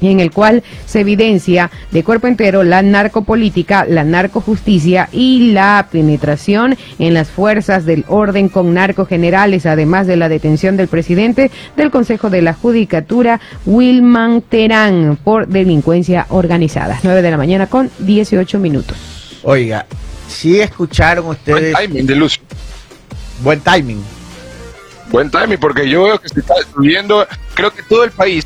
[0.09, 6.77] en el cual se evidencia de cuerpo entero la narcopolítica, la narcojusticia y la penetración
[6.99, 12.29] en las fuerzas del orden con narcogenerales, además de la detención del presidente del Consejo
[12.29, 16.99] de la Judicatura, Wilman Terán, por delincuencia organizada.
[17.03, 18.97] 9 de la mañana con 18 minutos.
[19.43, 19.85] Oiga,
[20.27, 21.75] si escucharon ustedes.
[23.43, 24.01] Buen timing.
[25.09, 28.45] Buen timing, porque yo veo que se está destruyendo, creo que todo el país,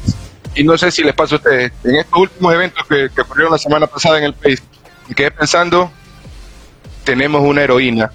[0.55, 3.59] y no sé si les pasa a ustedes, en estos últimos eventos que, ocurrieron la
[3.59, 4.61] semana pasada en el país,
[5.07, 5.91] y quedé pensando,
[7.03, 8.11] tenemos una heroína,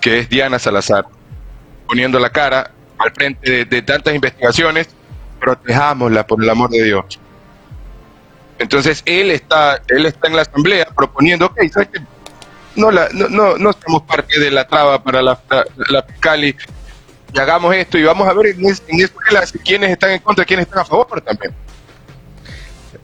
[0.00, 1.06] que es Diana Salazar,
[1.86, 4.88] poniendo la cara al frente de, de tantas investigaciones,
[5.38, 7.20] protejámosla por el amor de Dios.
[8.58, 12.00] Entonces él está, él está en la asamblea proponiendo, ok, ¿sabes qué?
[12.76, 16.54] No, la, no, no, no somos parte de la traba para la, la, la y,
[17.38, 20.80] hagamos esto y vamos a ver en, en escuelas quiénes están en contra quiénes están
[20.80, 21.54] a favor también.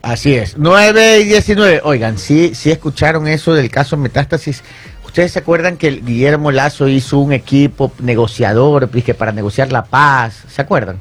[0.01, 0.57] Así es.
[0.57, 1.81] 9 y 19.
[1.83, 4.63] Oigan, sí, sí escucharon eso del caso Metástasis.
[5.05, 10.43] ¿Ustedes se acuerdan que Guillermo Lazo hizo un equipo negociador dizque, para negociar la paz?
[10.47, 10.99] ¿Se acuerdan?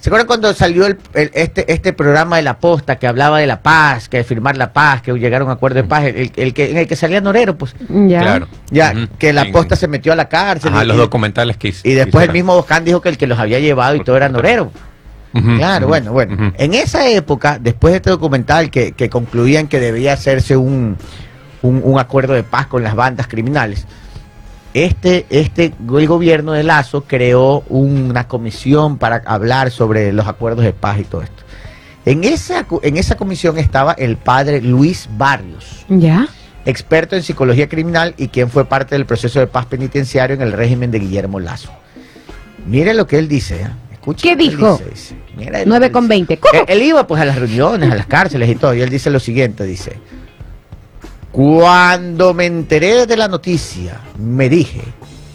[0.00, 3.46] ¿Se acuerdan cuando salió el, el- este, este programa de la posta que hablaba de
[3.46, 6.32] la paz, que de firmar la paz, que llegaron a un acuerdo de paz, el,
[6.36, 7.74] el que, en el que salía Norero, pues?
[8.08, 8.20] Ya.
[8.22, 8.48] Claro.
[8.70, 10.72] Ya, que la posta se metió a la cárcel.
[10.74, 11.86] Y- los y- documentales que hice.
[11.88, 14.28] y después el mismo Boscán dijo que el que los había llevado y todo era
[14.30, 14.72] Norero.
[15.32, 16.52] Claro, bueno, bueno.
[16.58, 20.96] En esa época, después de este documental que, que concluían que debía hacerse un,
[21.62, 23.86] un, un acuerdo de paz con las bandas criminales,
[24.74, 30.72] este, este, el gobierno de Lazo creó una comisión para hablar sobre los acuerdos de
[30.72, 31.42] paz y todo esto.
[32.06, 36.28] En esa, en esa comisión estaba el padre Luis Barrios, ¿Ya?
[36.64, 40.52] experto en psicología criminal y quien fue parte del proceso de paz penitenciario en el
[40.52, 41.70] régimen de Guillermo Lazo.
[42.66, 43.62] Mire lo que él dice.
[43.62, 43.68] ¿eh?
[43.92, 44.78] Escuche ¿Qué dijo?
[44.78, 45.14] dice, dice.
[45.36, 46.08] Mira lo 9 que con dice.
[46.08, 46.38] 20.
[46.38, 46.52] ¿Cómo?
[46.54, 49.10] Él, él iba pues a las reuniones, a las cárceles y todo, y él dice
[49.10, 49.98] lo siguiente, dice,
[51.32, 54.82] cuando me enteré de la noticia, me dije,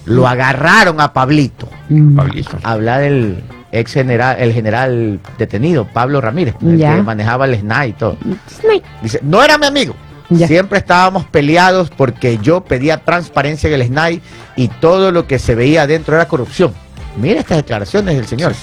[0.05, 1.67] lo agarraron a Pablito.
[2.15, 2.57] Pablito.
[2.63, 6.95] Habla del ex general, el general detenido, Pablo Ramírez, el Ya.
[6.95, 8.17] que manejaba el SNAI y todo.
[9.01, 9.95] Dice, no era mi amigo.
[10.29, 10.47] Ya.
[10.47, 14.21] Siempre estábamos peleados porque yo pedía transparencia en el SNAI
[14.55, 16.73] y todo lo que se veía adentro era corrupción.
[17.17, 18.53] Mira estas declaraciones del señor.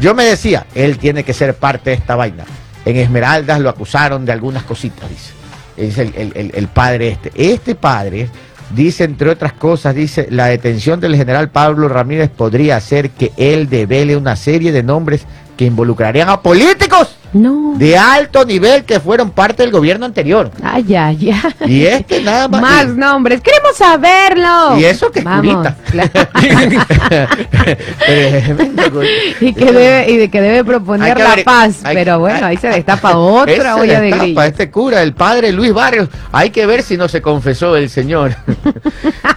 [0.00, 2.44] Yo me decía, él tiene que ser parte de esta vaina.
[2.84, 5.32] En Esmeraldas lo acusaron de algunas cositas, dice.
[5.78, 7.30] Es el, el- el- padre este.
[7.34, 8.28] Este padre
[8.74, 13.68] dice, entre otras cosas, dice, la detención del general Pablo Ramírez podría hacer que él
[13.68, 15.24] devele una serie de nombres
[15.56, 17.74] que involucrarían a políticos No.
[17.76, 20.50] de alto nivel que fueron parte del gobierno anterior.
[20.62, 21.52] Ay, ay, ay.
[21.72, 22.60] Y este nada más.
[22.60, 23.40] Más nombres.
[23.40, 24.78] ¡Queremos saberlo!
[24.78, 26.10] Y eso que es Vamos, claro.
[29.40, 31.80] Y, que debe, y de que debe proponer que la paz.
[31.84, 34.42] hay- pero bueno, ahí se destapa otra olla de grillo.
[34.42, 36.08] Este cura, el padre Luis Barrios.
[36.32, 38.34] Hay que ver si no se confesó el señor.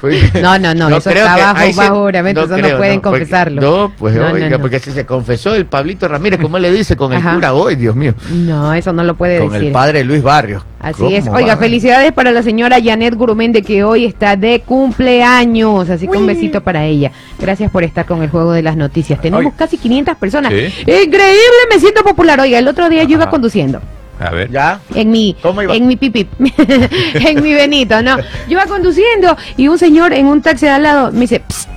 [0.02, 3.62] Pues, No, no, no, eso creo está que bajo- bajo juramento, eso no pueden confesarlo.
[3.62, 4.60] No, pues No, no, oiga, no.
[4.60, 7.36] porque si se confesó el Pablito Ramírez, ¿cómo le dice con el Ajá.
[7.36, 8.14] cura hoy, Dios mío?
[8.32, 9.68] No, eso no lo puede Con decir.
[9.68, 10.64] el padre Luis Barrios.
[10.80, 11.26] Así es.
[11.26, 11.58] ¿Cómo Oiga, va?
[11.60, 15.90] felicidades para la señora Janet Gurumende que hoy está de cumpleaños.
[15.90, 17.12] Así que un besito para ella.
[17.40, 19.20] Gracias por estar con el juego de las noticias.
[19.22, 20.52] Tenemos casi 500 personas.
[20.54, 20.66] Sí.
[20.82, 22.40] Increíble, me siento popular.
[22.40, 23.82] Oiga, el otro día yo iba conduciendo.
[24.20, 24.52] A ver.
[24.52, 24.80] ¿Ya?
[24.94, 25.76] En mi, ¿Cómo iba?
[25.76, 26.28] en mi pipi,
[27.16, 28.18] en mi Benito, ¿no?
[28.20, 31.68] Yo iba conduciendo y un señor en un taxi de al lado me dice, "Psst,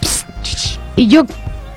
[0.00, 0.78] psst, ch, ch".
[0.96, 1.24] y yo,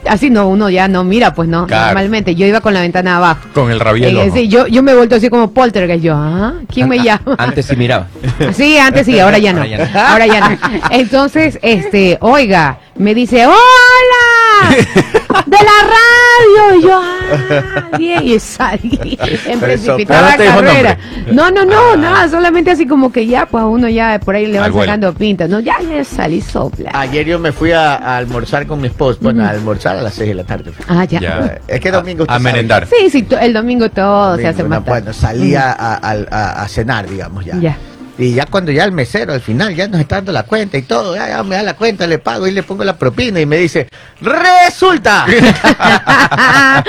[0.09, 1.85] así no, uno ya no mira, pues no, Claro.
[1.87, 3.41] normalmente yo iba con la ventana abajo.
[3.53, 6.53] Con el rabillo Eh, sí, yo, yo me he vuelto así como poltergeist, yo, ah,
[6.73, 7.35] ¿quién me llama?
[7.37, 8.07] Antes sí miraba.
[8.53, 9.61] Sí, antes sí, ahora ya no.
[9.61, 9.99] Ahora ya no.
[9.99, 10.57] Ahora ya no.
[10.91, 14.75] Entonces, este, oiga, me dice, ¡Hola!
[15.45, 16.79] De la radio.
[16.79, 18.23] Y yo, ah, bien.
[18.27, 20.97] Y salí en precipitada no carrera.
[21.31, 21.97] No, no, no, Ah.
[21.97, 24.71] nada, solamente así como que ya, pues a uno ya por ahí le van Al
[24.71, 24.85] vuelo.
[24.85, 25.49] sacando pintas.
[25.49, 26.91] No, ya, ya salí sopla.
[26.93, 29.19] Ayer yo me fui a, a almorzar con mi esposo.
[29.21, 30.71] Bueno, a almorzar a las 6 de la tarde.
[30.87, 31.19] Ah, ya.
[31.19, 31.59] Ya.
[31.67, 32.25] Es que domingo.
[32.27, 32.87] A merendar.
[32.87, 35.01] Sí, sí, el domingo todo se hace más tarde.
[35.01, 37.55] Bueno, salí a- a cenar, digamos ya.
[37.59, 37.77] Ya.
[38.19, 40.81] Y ya cuando ya el mesero al final ya nos está dando la cuenta y
[40.81, 43.45] todo, ya, ya me da la cuenta, le pago y le pongo la propina y
[43.45, 43.87] me dice,
[44.21, 45.25] ¡resulta!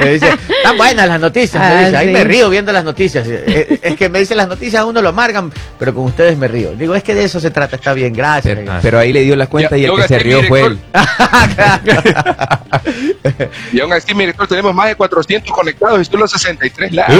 [0.00, 1.62] me dice, están buenas las noticias.
[1.62, 2.12] me Ah, dice, ahí sí.
[2.12, 3.26] me río viendo las noticias.
[3.26, 6.46] Eh, Es que me dice las noticias a uno lo amargan, pero con ustedes me
[6.48, 6.72] río.
[6.76, 8.58] Digo, es que de eso se trata, está bien, gracias.
[8.58, 10.78] Pero, pero ahí le dio la cuenta Ya- y el que se rió fue él.
[13.72, 17.12] Y aún así, mi director, tenemos más de 400 conectados y solo 63 likes.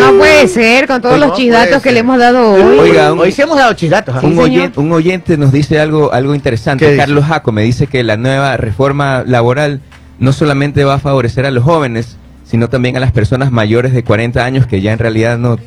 [0.00, 2.78] No puede ser, con todos No los chisdatos que le hemos dado hoy.
[2.78, 4.14] Oiga, un- Hoy sí hemos dado chisdatos.
[4.16, 4.20] ¿ah?
[4.20, 4.44] Sí, un, señor.
[4.50, 6.84] oyente, un oyente nos dice algo, algo ¿Qué interesante.
[6.86, 6.96] dice?
[6.96, 9.80] Carlos Jaco me dice que la nueva reforma laboral
[10.18, 14.02] no solamente va a favorecer a los jóvenes, sino también a las personas mayores de
[14.04, 15.58] 40 años que ya en realidad no,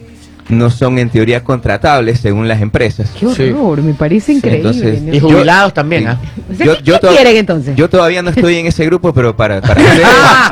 [0.49, 3.09] no son en teoría contratables según las empresas.
[3.19, 4.69] Qué horror, me parece increíble.
[4.69, 5.13] entonces- ¿no?
[5.13, 6.07] Y jubilados también, Sí.
[6.09, 6.17] ¿ah?
[6.51, 7.75] O sea, ¿qué- quieren entonces?
[7.75, 10.07] Yo todavía no estoy en ese grupo, pero para, para ustedes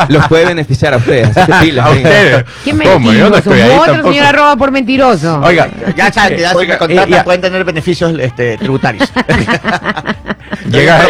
[0.10, 1.36] los puede beneficiar a ustedes.
[1.36, 2.46] así que pilas, A ustedes.
[2.64, 3.12] ¿Qué ¿Cómo?
[3.14, 4.10] Yo no estoy ahí Otro tampoco.
[4.14, 5.42] señor arroba por mentiroso.
[5.44, 5.68] Oiga,
[5.98, 9.12] Ya saben que ya si Oiga, me contratan pueden tener beneficios este, tributarios.
[10.72, 11.02] llega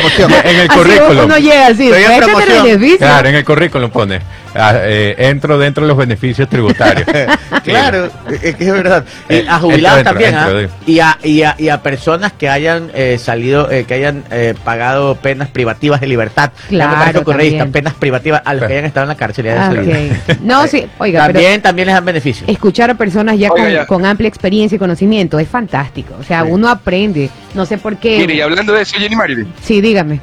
[0.43, 1.25] en el currículum.
[1.25, 2.97] uno llega así, Estoy en.
[2.97, 4.19] Claro, en el currículum pone,
[4.55, 7.07] ah, eh, entro dentro de los beneficios tributarios.
[7.63, 8.09] claro,
[8.41, 9.03] es que es verdad.
[9.29, 10.49] Y Eh, a jubilados también, ¿ah?
[10.85, 14.53] y, a, y, a, y a personas que hayan eh, salido, eh, que hayan eh,
[14.63, 16.51] pagado penas privativas de libertad.
[16.69, 19.45] Claro, correísta, penas privativas a los que hayan estado en la cárcel.
[19.45, 19.93] y hayan Ah, salido.
[19.93, 20.37] ok.
[20.41, 22.49] No, sí, oiga, pero También, también les dan beneficios.
[22.49, 23.85] escuchar a personas ya Oiga, con, ya.
[23.85, 26.15] con amplia experiencia y conocimiento es fantástico.
[26.19, 26.49] O sea, Sí.
[26.51, 27.29] uno aprende.
[27.53, 28.19] No sé por qué.
[28.19, 30.19] Mire, y hablando de eso, Jenny Marilyn, Sí, dígame.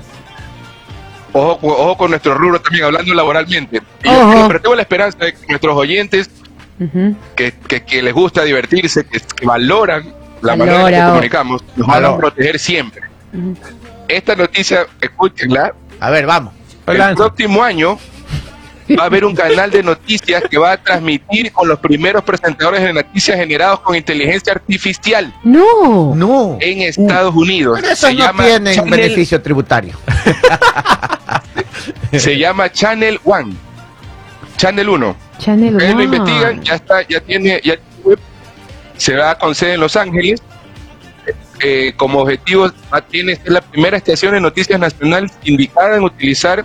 [1.32, 3.82] ojo, ojo con nuestro rubro también, hablando laboralmente.
[4.02, 4.32] Y Ojo.
[4.34, 6.30] yo, pero tengo la esperanza de que nuestros oyentes
[7.36, 10.04] que, que, que les gusta divertirse, que, que valoran
[10.42, 13.02] la Valora, manera en que comunicamos, nos van a proteger siempre.
[14.08, 16.52] Esta noticia, escúchenla, A ver, vamos.
[16.86, 17.98] el próximo año
[18.98, 22.82] va a haber un canal de noticias que va a transmitir con los primeros presentadores
[22.82, 26.14] de noticias generados con inteligencia artificial No.
[26.14, 26.58] No.
[26.60, 27.78] en Estados Unidos.
[27.80, 29.96] Pero esos Se no llama tienen Channel- beneficio tributario.
[32.12, 33.54] Se llama Channel One.
[34.56, 35.16] Channel 1.
[35.38, 36.04] Channel Ustedes lo One.
[36.04, 38.20] investigan, ya está, ya tiene, ya tiene-
[38.96, 40.40] se va con sede en Los Ángeles.
[41.60, 42.70] Eh, como objetivo
[43.10, 46.64] tiene ser la primera estación de noticias nacional indicada en utilizar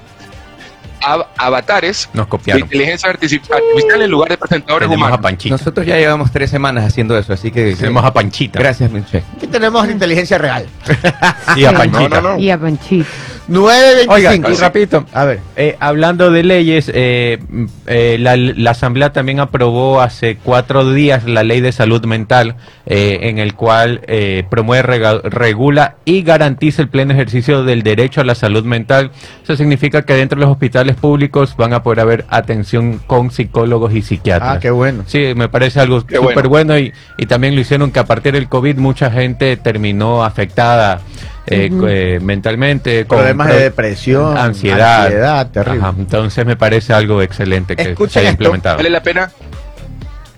[1.02, 2.64] av- avatares Nos de copiaron.
[2.64, 5.24] inteligencia artifici- artificial en lugar de presentadores Tenemos a humanos.
[5.24, 5.54] Panchita.
[5.56, 8.60] Nosotros ya llevamos tres semanas haciendo eso, así que Tenemos a Panchita.
[8.60, 9.24] gracias, Minche.
[9.38, 10.66] Aquí tenemos la inteligencia real.
[11.56, 11.72] Y a.
[11.74, 12.10] Panchita.
[12.10, 12.40] No, no, no.
[12.40, 13.06] Y a Panchito.
[13.50, 14.06] 9.25.
[14.10, 15.40] Oiga, y rapidito, A ver.
[15.56, 17.40] eh, hablando de leyes, eh,
[17.88, 23.20] eh, la, la Asamblea también aprobó hace cuatro días la ley de salud mental, eh,
[23.24, 28.24] en el cual eh, promueve, rega- regula y garantiza el pleno ejercicio del derecho a
[28.24, 29.12] la salud mental.
[29.44, 33.94] Eso significa que dentro de los hospitales públicos van a poder haber atención con psicólogos
[33.94, 34.58] y psiquiatras.
[34.58, 35.04] Ah, qué bueno.
[35.08, 38.48] Sí, me parece algo súper bueno, y, y también lo hicieron que a partir del
[38.48, 41.02] COVID mucha gente terminó afectada
[41.50, 43.06] eh, eh, mentalmente.
[43.06, 45.04] con Problemas de pro- depresión, ansiedad.
[45.06, 45.80] ansiedad, terrible.
[45.82, 48.44] Ajá, entonces me parece algo excelente que Escuchen se haya esto.
[48.44, 48.78] implementado.
[48.78, 49.32] Vale la pena.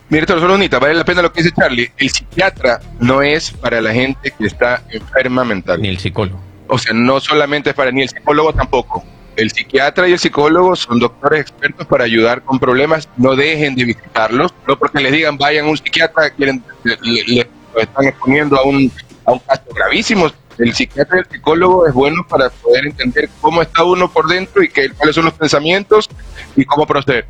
[0.10, 1.90] Mire, esto solo bonita, vale la pena lo que dice Charlie.
[1.98, 5.82] El psiquiatra no es para la gente que está enferma mental.
[5.82, 6.40] Ni el psicólogo.
[6.68, 9.06] O sea, no solamente es para ni el psicólogo tampoco.
[9.38, 13.08] El psiquiatra y el psicólogo son doctores expertos para ayudar con problemas.
[13.16, 17.48] No dejen de visitarlos, no porque les digan vayan a un psiquiatra, quieren, le, le-
[17.78, 18.92] están exponiendo a un,
[19.26, 20.30] a un caso gravísimo.
[20.62, 24.62] El psiquiatra y el psicólogo es bueno para poder entender cómo está uno por dentro
[24.62, 26.08] y que, cuáles son los pensamientos
[26.56, 27.26] y cómo proceder.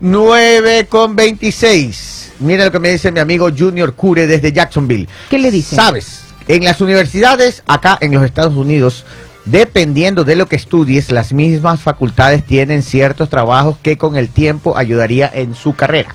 [0.00, 2.32] 9 con 26.
[2.40, 5.08] Mira lo que me dice mi amigo Junior Cure desde Jacksonville.
[5.30, 5.76] ¿Qué le dice?
[5.76, 9.04] Sabes, en las universidades acá en los Estados Unidos,
[9.44, 14.76] dependiendo de lo que estudies, las mismas facultades tienen ciertos trabajos que con el tiempo
[14.76, 16.12] ayudaría en su carrera.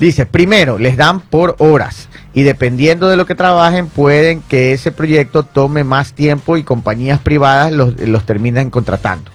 [0.00, 4.92] Dice, primero, les dan por horas y dependiendo de lo que trabajen, pueden que ese
[4.92, 9.30] proyecto tome más tiempo y compañías privadas los, los terminan contratando.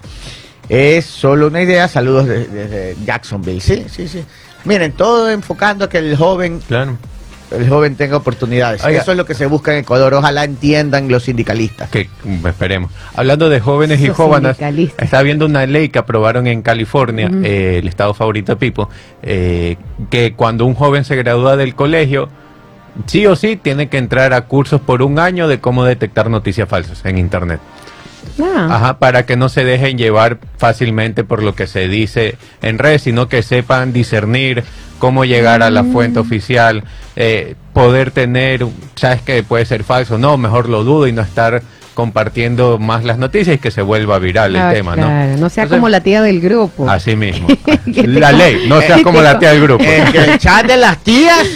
[0.68, 1.88] Es solo una idea.
[1.88, 3.60] Saludos de- desde Jacksonville.
[3.60, 4.24] Sí, sí, sí.
[4.64, 6.96] Miren, todo enfocando a que el joven, Claro.
[7.52, 8.82] el joven tenga oportunidades.
[8.84, 9.00] Oiga.
[9.02, 10.12] Eso es lo que se busca en Ecuador.
[10.14, 11.88] Ojalá entiendan los sindicalistas.
[11.90, 12.90] Que mm, esperemos.
[13.14, 14.56] Hablando de jóvenes y jóvenes,
[14.98, 18.88] está habiendo una ley que aprobaron en California, eh, el estado favorito de Pipo,
[19.22, 19.76] eh,
[20.10, 22.28] que cuando un joven se gradúa del colegio,
[23.06, 26.68] sí o sí tiene que entrar a cursos por un año de cómo detectar noticias
[26.68, 27.60] falsas en Internet.
[28.40, 28.68] Ah.
[28.70, 33.02] Ajá, para que no se dejen llevar fácilmente por lo que se dice en redes,
[33.02, 34.64] sino que sepan discernir
[34.98, 36.84] cómo llegar a la fuente oficial,
[37.16, 41.62] eh, poder tener, sabes que puede ser falso, no, mejor lo dudo y no estar
[41.96, 45.40] compartiendo más las noticias y que se vuelva viral Ah, el tema, claro, ¿no?
[45.40, 46.88] no sea Entonces, como la tía del grupo.
[46.88, 47.48] Así mismo.
[47.86, 49.82] La ley, no seas como la tía del grupo.
[49.82, 51.46] Es que el chat de las tías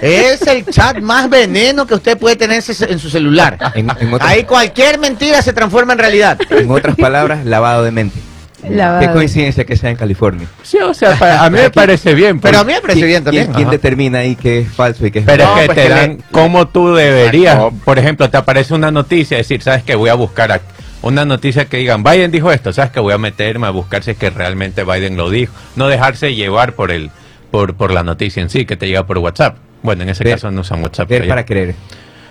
[0.00, 3.58] es el chat más veneno que usted puede tener en en su celular.
[3.74, 6.38] En, en otras, Ahí cualquier mentira se transforma en realidad.
[6.50, 8.18] en otras palabras, lavado de mente.
[8.66, 10.46] Qué coincidencia que sea en California.
[10.62, 12.40] Sí, o sea, a mí me parece bien.
[12.40, 13.52] Pero a porque- mí me parece ¿Quién- bien también.
[13.52, 15.82] ¿Quién, determina ahí qué es falso y qué es Pero No, es que pues te
[15.84, 17.58] que dan como tú deberías.
[17.84, 20.60] Por ejemplo, te aparece una noticia, decir, ¿sabes que Voy a buscar a-
[21.02, 24.12] una noticia que digan, Biden dijo esto, ¿sabes que Voy a meterme a buscar si
[24.12, 25.52] es que realmente Biden lo dijo.
[25.76, 27.10] No dejarse llevar por el
[27.50, 29.56] por, por la noticia en sí, que te llega por WhatsApp.
[29.82, 31.08] Bueno, en ese Ver- caso no usan WhatsApp.
[31.08, 31.46] Ver para ya.
[31.46, 31.74] creer.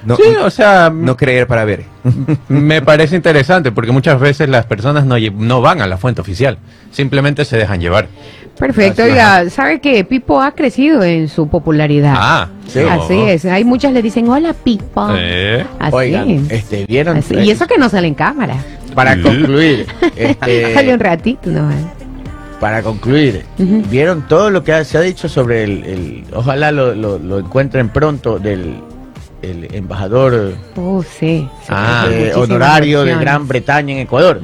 [0.06, 1.84] No, sí, o sea, no creer para ver.
[2.50, 6.58] me parece interesante porque muchas veces las personas no, no van a la fuente oficial,
[6.92, 8.08] simplemente se dejan llevar.
[8.58, 12.14] Perfecto, oiga, ¿sabe que Pipo ha crecido en su popularidad?
[12.16, 12.80] Ah, Sí.
[12.80, 15.08] Así es, hay muchas le dicen, hola Pipo.
[15.16, 16.52] Eh, Así Oigan, es.
[16.52, 17.18] este, vieron.
[17.18, 18.56] Así, Y eso que no sale en cámara.
[18.96, 19.86] Para concluir,
[20.16, 21.70] este, Sale un ratito, ¿no?
[22.60, 26.96] para concluir, vieron todo lo que ha- se ha dicho sobre el, el- ojalá lo,
[26.96, 28.76] lo- lo encuentren pronto del
[29.44, 31.48] el embajador Oh, sí.
[31.70, 32.08] Ah.
[32.10, 33.16] eh, honorario de.
[33.16, 34.42] Gran Bretaña en Ecuador.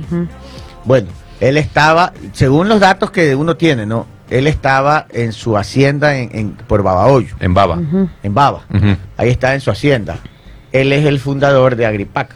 [0.86, 1.08] Bueno,
[1.40, 4.06] él estaba, según los datos que uno tiene, ¿no?
[4.30, 7.80] Él estaba en su hacienda en, en- por Babahoyo, en baba.
[8.22, 8.62] En Baba.
[9.18, 10.18] Ahí está en su hacienda.
[10.72, 12.30] Él es el fundador de Agripac,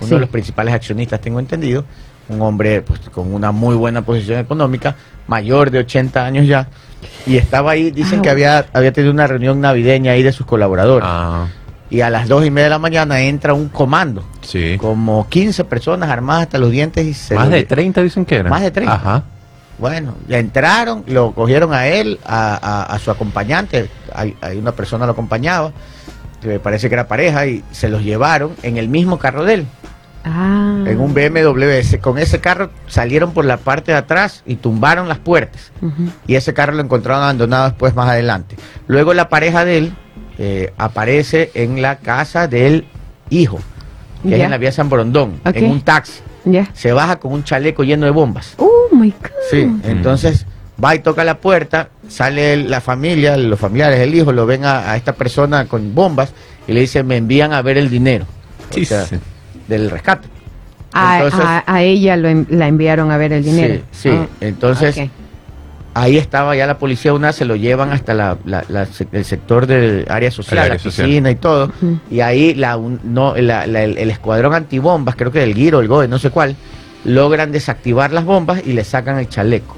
[0.00, 0.14] uno Sí.
[0.14, 1.84] de los principales accionistas, tengo entendido.
[2.28, 4.96] Un hombre pues, con una muy buena posición económica,
[5.28, 6.66] mayor de 80 años ya.
[7.24, 10.44] Y estaba ahí, dicen Ah, que había, había tenido una reunión navideña ahí de sus
[10.46, 11.06] colaboradores.
[11.08, 11.46] Ah,
[11.88, 14.76] Y a las dos y media de la mañana entra un comando, sí.
[14.78, 18.24] como 15 personas armadas hasta los dientes y se Más lo de lle- 30 dicen
[18.24, 18.50] que era.
[18.50, 18.94] Más de 30.
[18.94, 19.22] Ajá.
[19.78, 24.72] Bueno, ya entraron, lo cogieron a él, a, a- a su acompañante, hay, hay una
[24.72, 25.70] persona lo acompañaba,
[26.40, 29.54] que me parece que era pareja, y se los llevaron en el mismo carro de
[29.54, 29.66] él,
[30.24, 30.82] Ah.
[30.86, 31.98] en un BMW.
[32.00, 35.70] Con ese carro salieron por la parte de atrás y tumbaron las puertas.
[36.26, 38.56] Y ese carro lo encontraron abandonado después más adelante.
[38.88, 39.92] Luego la pareja de él
[40.38, 42.86] eh, aparece en la casa del
[43.30, 43.58] hijo,
[44.22, 44.44] que es Ya.
[44.44, 46.20] en la vía San Borondón, en un taxi.
[46.74, 48.54] Se baja con un chaleco lleno de bombas.
[48.58, 49.30] Oh my God.
[49.50, 50.46] Sí, entonces
[50.82, 54.92] va y toca la puerta, sale la familia, los familiares, el hijo, lo ven a,
[54.92, 56.32] a esta persona con bombas
[56.68, 58.26] y le dicen, me envían a ver el dinero
[58.70, 59.16] o Sí, sea, sí.
[59.66, 60.28] del rescate.
[60.92, 63.82] A, Entonces- a- a ella lo en- la enviaron a ver el dinero.
[63.90, 64.10] Sí, sí.
[64.12, 64.96] Ah, entonces.
[65.98, 69.24] Ahí estaba ya la policía, una se lo llevan hasta la, la- la sec- el
[69.24, 71.06] sector del área social, área la social.
[71.08, 71.72] piscina y todo,
[72.10, 75.80] y ahí la, un- no, la- la- el, el escuadrón antibombas, creo que del Giro,
[75.80, 76.54] el GOE, no sé cuál,
[77.04, 79.76] logran desactivar las bombas y le sacan el chaleco.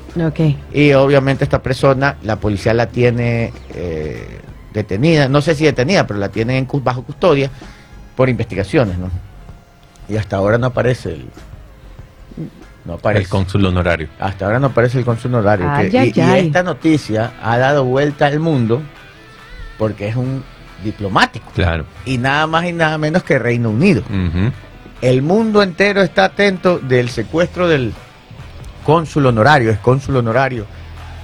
[0.73, 4.41] Y obviamente esta persona, la policía la tiene eh,
[4.73, 7.49] detenida, no sé si detenida, pero la tienen en bajo custodia
[8.17, 9.09] por investigaciones, ¿no?
[10.09, 11.27] Y hasta ahora no aparece el...
[12.85, 13.25] No aparece.
[13.25, 14.09] El cónsul honorario.
[14.19, 15.67] hasta ahora no aparece el cónsul honorario.
[15.71, 18.81] Ay, que- ay, y, esta noticia ha dado vuelta al mundo
[19.79, 20.43] porque es un
[20.83, 21.51] diplomático.
[21.55, 21.85] Claro.
[22.05, 24.03] Y nada más y nada menos que Reino Unido.
[25.01, 27.93] El mundo entero está atento del secuestro del
[28.85, 30.67] cónsul honorario, es cónsul honorario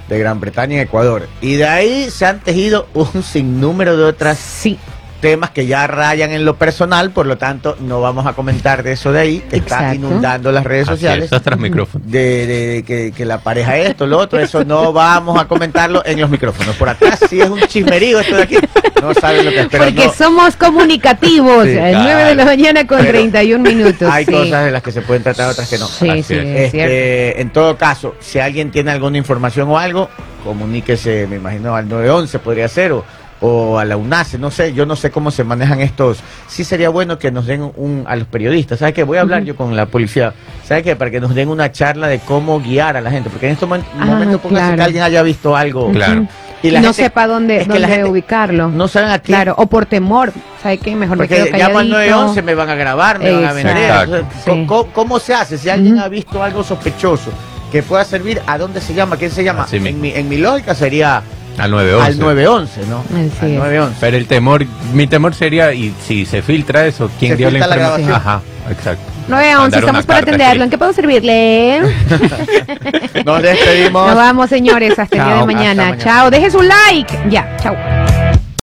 [0.07, 1.27] de Gran Bretaña en Ecuador.
[1.41, 4.77] Y de ahí se han tejido un sinnúmero de otras Sí.
[5.25, 8.91] Temas que ya rayan en lo personal, por lo tanto no vamos a comentar de
[8.91, 9.95] eso de ahí, que está Exacto.
[9.95, 11.23] inundando las redes Así es, sociales.
[11.25, 12.03] estás tras micrófono.
[12.07, 16.03] De, de- de que, que la pareja esto, lo otro, eso no vamos a comentarlo
[16.05, 16.75] en los micrófonos.
[16.75, 18.57] Por atrás sí es un chismerío esto de aquí.
[19.01, 21.65] No saben lo que es, pero Porque no, somos comunicativos.
[21.65, 24.09] Sí, a las 9 de la mañana con Pero 31 minutos.
[24.11, 24.31] hay sí.
[24.31, 25.87] cosas de las que se pueden tratar, otras que no.
[25.87, 26.45] Sí, Así sí, es.
[26.45, 26.65] es.
[26.73, 30.07] Este, en todo caso, si alguien tiene alguna información o algo,
[30.43, 33.03] comuníquese, me imagino, al 911 podría ser, o,
[33.47, 36.17] o a la UNACE, no sé, yo no sé cómo se manejan estos.
[36.47, 39.03] Sí sería bueno que nos den un, a los periodistas, ¿sabes qué?
[39.03, 40.33] Voy a hablar yo con la policía,
[40.63, 40.95] ¿sabes qué?
[40.95, 43.69] Para que nos den una charla de cómo guiar a la gente, porque en estos
[43.71, 44.75] Ah, momentos póngase claro.
[44.77, 46.27] que alguien haya visto algo Claro.
[46.63, 48.67] y la no gente- sepa dónde, es que la dónde gente ubicarlo.
[48.69, 49.35] no saben a quién.
[49.37, 50.33] Claro, o por temor.
[50.63, 50.95] ¿Sabe qué?
[50.95, 52.15] Mejor me Porque quedo llamo al calladito.
[52.15, 53.77] 911, me van a grabar, me van a vender.
[53.77, 54.15] Exacto.
[54.17, 54.49] Entonces, Sí.
[54.49, 55.57] ¿cómo- ¿cómo, cómo se hace?
[55.59, 57.29] Si alguien ha visto algo sospechoso
[57.71, 59.17] que pueda servir, ¿a dónde se llama?
[59.17, 59.67] ¿Quién se llama?
[59.71, 61.21] En mi, en mi lógica sería
[61.57, 62.11] Al 911.
[62.11, 63.03] al 911, ¿no?
[63.17, 63.41] Al es.
[63.41, 63.97] 911.
[63.99, 67.59] Pero el temor, mi temor sería, y si se filtra eso, ¿quién Se dio la
[67.59, 68.11] información?
[68.11, 69.03] Ajá, exacto.
[69.27, 70.63] 9 a 11, Mandar una estamos para atenderlo.
[70.65, 71.81] ¿En qué puedo servirle?
[73.25, 74.07] Nos despedimos.
[74.07, 75.69] Nos vamos, señores, hasta el día de mañana.
[75.71, 75.97] Hasta mañana.
[75.97, 77.17] Chao, deje su like.
[77.29, 77.75] Ya, chao.